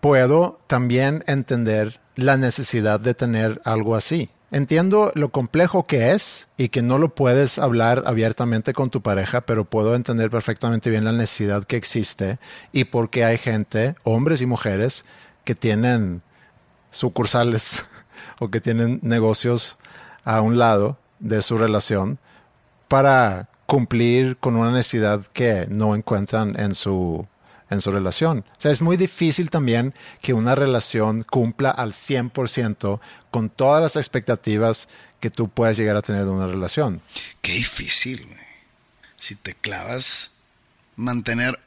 [0.00, 4.30] puedo también entender la necesidad de tener algo así.
[4.52, 9.42] Entiendo lo complejo que es y que no lo puedes hablar abiertamente con tu pareja,
[9.42, 12.40] pero puedo entender perfectamente bien la necesidad que existe
[12.72, 15.04] y por qué hay gente, hombres y mujeres,
[15.44, 16.22] que tienen
[16.90, 17.84] sucursales
[18.40, 19.78] o que tienen negocios
[20.24, 22.18] a un lado de su relación
[22.88, 27.28] para cumplir con una necesidad que no encuentran en su,
[27.70, 28.44] en su relación.
[28.50, 33.00] O sea, es muy difícil también que una relación cumpla al 100%
[33.30, 34.88] con todas las expectativas
[35.20, 37.00] que tú puedes llegar a tener de una relación.
[37.40, 38.38] Qué difícil, güey.
[39.16, 40.32] Si te clavas,
[40.96, 41.58] mantener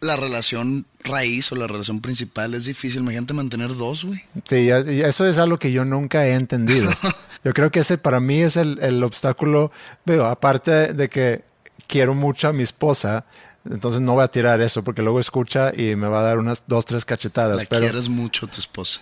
[0.00, 3.00] la relación raíz o la relación principal es difícil.
[3.00, 4.22] Imagínate mantener dos, güey.
[4.44, 6.90] Sí, eso es algo que yo nunca he entendido.
[7.44, 9.70] Yo creo que ese para mí es el, el obstáculo,
[10.04, 11.44] veo, aparte de que
[11.86, 13.26] quiero mucho a mi esposa,
[13.70, 16.62] Entonces no voy a tirar eso porque luego escucha y me va a dar unas
[16.66, 17.56] dos, tres cachetadas.
[17.56, 19.00] La pero quieres mucho a tu esposa.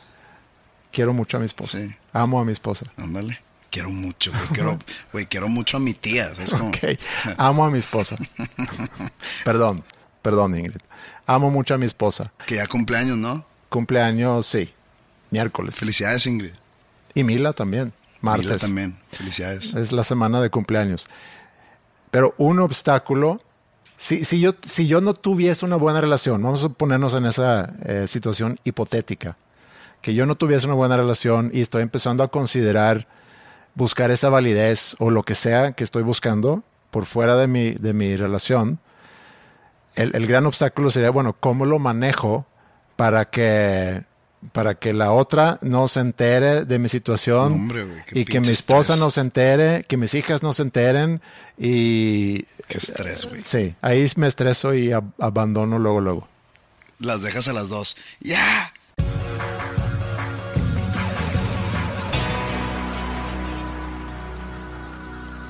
[0.91, 1.79] quiero mucho a mi esposa.
[1.79, 1.95] Sí.
[2.13, 2.87] Amo a mi esposa.
[2.97, 3.41] Ándale.
[3.71, 4.47] Quiero mucho, güey.
[4.53, 4.79] Quiero,
[5.13, 6.33] güey, quiero mucho a mi tía.
[6.35, 6.69] ¿sabes cómo?
[6.69, 6.79] Ok.
[7.37, 8.17] Amo a mi esposa.
[9.45, 9.85] perdón,
[10.23, 10.81] perdón, Ingrid.
[11.27, 12.33] Amo mucho a mi esposa.
[12.47, 13.45] Que ya cumpleaños, ¿no?
[13.69, 14.73] Cumpleaños, sí.
[15.31, 15.75] Miércoles.
[15.75, 16.53] Felicidades, Ingrid.
[17.15, 17.93] Y Mila también.
[18.21, 18.47] Martes.
[18.47, 18.99] Mila también.
[19.11, 19.75] Felicidades.
[19.75, 21.09] Es la semana de cumpleaños.
[22.11, 23.41] Pero un obstáculo,
[23.97, 27.73] si, si, yo, si yo no tuviese una buena relación, vamos a ponernos en esa
[27.85, 29.37] eh, situación hipotética,
[30.03, 33.09] que yo no tuviese una buena relación y estoy empezando a considerar
[33.75, 37.93] buscar esa validez o lo que sea que estoy buscando por fuera de mi, de
[37.93, 38.79] mi relación,
[39.95, 42.47] el, el gran obstáculo sería, bueno, ¿cómo lo manejo
[42.97, 44.05] para que
[44.53, 48.49] para que la otra no se entere de mi situación No, hombre, y que mi
[48.49, 48.99] esposa estrés.
[49.01, 51.21] no se entere, que mis hijas no se enteren
[51.59, 53.43] y Qué estrés, güey.
[53.45, 56.29] sí, ahí me estreso y ab- abandono luego luego.
[56.99, 57.97] Las dejas a las dos.
[58.21, 58.73] ¡Ya!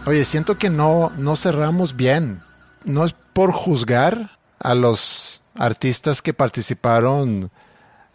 [0.07, 2.43] Oye, siento que no, no cerramos bien.
[2.85, 7.51] No es por juzgar a los artistas que participaron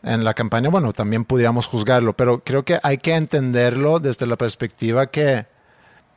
[0.04, 0.70] en la campaña.
[0.70, 5.46] Bueno, también pudiéramos juzgarlo, pero creo que hay que entenderlo desde la perspectiva que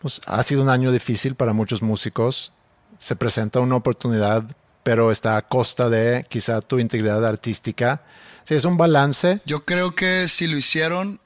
[0.01, 2.53] pues, ha sido un año difícil para muchos músicos.
[2.99, 4.45] Se presenta una oportunidad,
[4.83, 8.03] pero está a costa de quizá tu integridad artística.
[8.45, 9.41] Sí, es un balance.
[9.47, 11.21] Yo creo que si lo hicieron,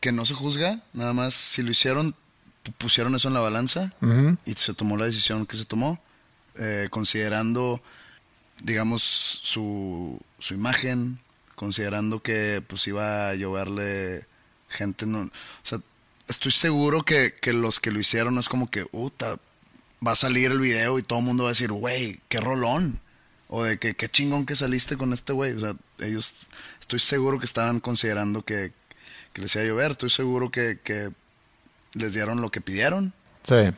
[0.00, 2.14] que no se juzga, nada más si lo hicieron,
[2.64, 3.92] pu- pusieron eso en la balanza
[4.44, 5.98] y se tomó la decisión que se tomó,
[6.58, 7.80] eh, considerando,
[8.62, 11.18] digamos, su, su imagen,
[11.56, 14.24] considerando que pues iba a lloverle
[14.68, 15.30] gente, no, o
[15.62, 15.80] sea,
[16.28, 19.36] estoy seguro que, que los que lo hicieron es como que, puta,
[20.06, 23.00] va a salir el video y todo el mundo va a decir, güey, qué rolón.
[23.48, 25.52] O de que qué chingón que saliste con este güey.
[25.52, 26.48] O sea, ellos
[26.80, 28.72] estoy seguro que estaban considerando que,
[29.32, 29.92] que les iba a llover.
[29.92, 31.10] Estoy seguro que, que
[31.92, 33.12] les dieron lo que pidieron.
[33.44, 33.70] Sí.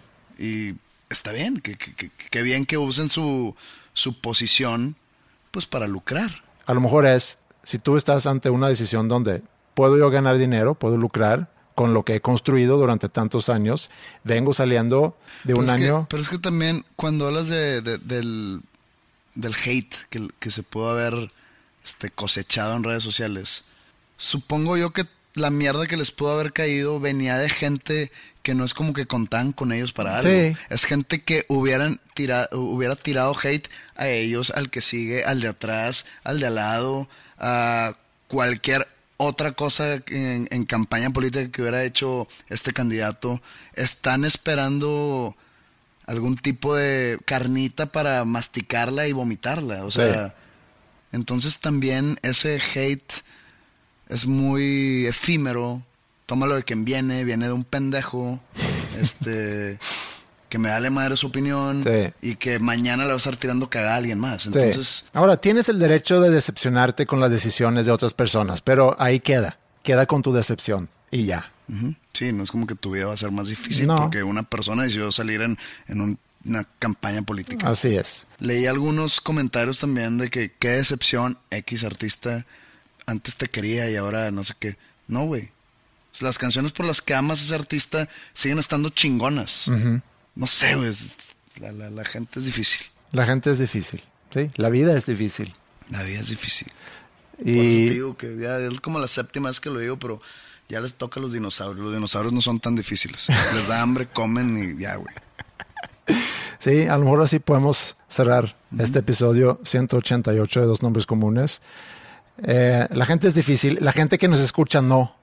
[0.43, 0.75] Y
[1.11, 3.55] está bien, que, que, que- que bien que usen su,
[3.93, 4.97] su posición
[5.51, 6.43] pues para lucrar.
[6.65, 7.39] A lo mejor es,
[7.69, 9.43] si tú estás ante una decisión donde
[9.75, 13.91] puedo yo ganar dinero, puedo lucrar con lo que he construido durante tantos años,
[14.25, 16.07] vengo saliendo de un que- año.
[16.09, 18.63] pero es que también cuando hablas de, de- del,
[19.35, 21.31] del hate que, que se pudo haber
[21.85, 23.65] este, cosechado en redes sociales,
[24.17, 25.05] supongo yo que
[25.39, 28.11] la mierda que les pudo haber caído venía de gente
[28.43, 30.31] que no es como que contaban con ellos para algo.
[30.31, 30.57] Sí.
[30.71, 35.49] Es gente que hubieran tira- hubiera tirado hate a ellos, al que sigue, al de
[35.49, 37.09] atrás, al de al lado,
[37.39, 37.95] a
[38.27, 38.87] cualquier
[39.19, 43.43] otra cosa en, en campaña política que hubiera hecho este candidato.
[43.75, 45.37] Están esperando
[46.07, 49.85] algún tipo de carnita para masticarla y vomitarla.
[49.85, 50.35] O sea,
[51.13, 53.13] entonces también ese hate
[54.09, 55.83] es muy efímero.
[56.27, 58.39] Tómalo de quien viene, viene de un pendejo,
[59.01, 59.79] este,
[60.49, 62.13] que me vale madre su opinión Sí.
[62.21, 64.43] y que mañana le va a estar tirando cagada a alguien más.
[64.43, 64.51] Sí.
[64.53, 69.21] Entonces, Ahora, tienes el derecho de decepcionarte con las decisiones de otras personas, pero ahí
[69.21, 69.59] queda.
[69.83, 71.51] Queda con tu decepción y ya.
[72.13, 73.97] sí, no es como que tu vida va a ser más difícil No.
[73.97, 75.57] porque una persona decidió salir en,
[75.87, 77.69] en un- una campaña política.
[77.69, 78.27] Así es.
[78.39, 82.47] Leí algunos comentarios también de que qué decepción, X artista,
[83.09, 84.77] antes te quería y ahora no sé qué.
[85.07, 85.51] No, güey.
[86.21, 89.71] Las canciones por las que amas a ese artista siguen estando chingonas.
[90.35, 90.93] No sé, güey.
[91.61, 92.81] La, la- la gente es difícil.
[93.13, 94.03] La gente es difícil.
[94.33, 95.55] Sí, la vida es difícil.
[95.91, 96.71] La vida es difícil.
[97.39, 99.99] Por eso te Y digo que ya es como la séptima vez que lo digo,
[99.99, 100.21] pero
[100.69, 101.85] ya les toca a los dinosaurios.
[101.85, 103.29] Los dinosaurios no son tan difíciles.
[103.55, 105.15] Les da hambre, comen y ya, güey.
[106.59, 111.61] sí, a lo mejor así podemos cerrar este episodio 188 de Dos Nombres Comunes.
[112.45, 113.79] Eh, la gente es difícil.
[113.81, 115.15] La gente que nos escucha no.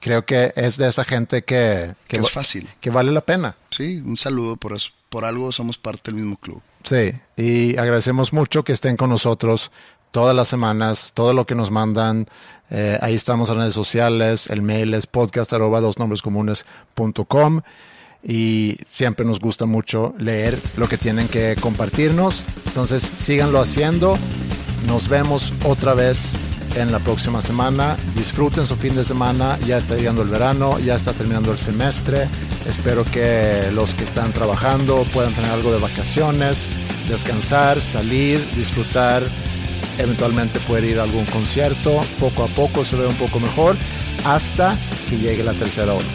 [0.00, 2.68] Creo que es de esa gente que, Que es va- fácil.
[2.80, 3.56] Que vale la pena.
[3.70, 4.90] Sí, un saludo por eso.
[5.08, 6.62] Por algo somos parte del mismo club.
[6.84, 9.72] Sí, y agradecemos mucho que estén con nosotros
[10.12, 12.26] todas las semanas, todo lo que nos mandan.
[12.70, 17.62] eh, ahí estamos en redes sociales, el mail es podcast arroba dosnombrescomunes.com
[18.22, 22.44] y siempre nos gusta mucho leer lo que tienen que compartirnos.
[22.66, 24.18] Entonces síganlo haciendo.
[24.86, 26.32] Nos vemos otra vez
[26.74, 27.96] en la próxima semana.
[28.14, 29.58] Disfruten su fin de semana.
[29.66, 32.28] Ya está llegando el verano, ya está terminando el semestre.
[32.66, 36.66] Espero que los que están trabajando puedan tener algo de vacaciones,
[37.08, 39.22] descansar, salir, disfrutar,
[39.98, 42.04] eventualmente poder ir a algún concierto.
[42.20, 43.76] Poco a poco se ve un poco mejor
[44.24, 44.76] hasta
[45.08, 46.06] que llegue la tercera hora.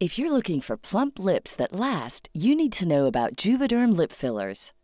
[0.00, 4.12] If you're looking for plump lips that last, you need to know about Juvederm lip
[4.12, 4.72] fillers.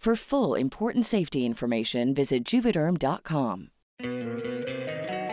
[0.00, 3.68] For full important safety information, visit juvederm.com.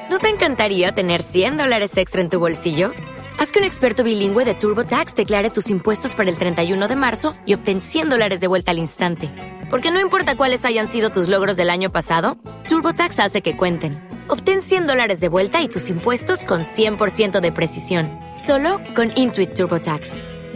[0.10, 2.92] ¿No te encantaría tener 100 dólares extra en tu bolsillo?
[3.40, 7.34] Haz que un experto bilingüe de TurboTax declare tus impuestos para el 31 de marzo
[7.46, 9.32] y obtén 100 dólares de vuelta al instante.
[9.70, 12.38] Porque no importa cuáles hayan sido tus logros del año pasado,
[12.68, 13.94] TurboTax hace que cuenten.
[14.28, 18.10] Obtén 100 dólares de vuelta y tus impuestos con 100% de precisión.
[18.36, 20.18] Solo con Intuit TurboTax.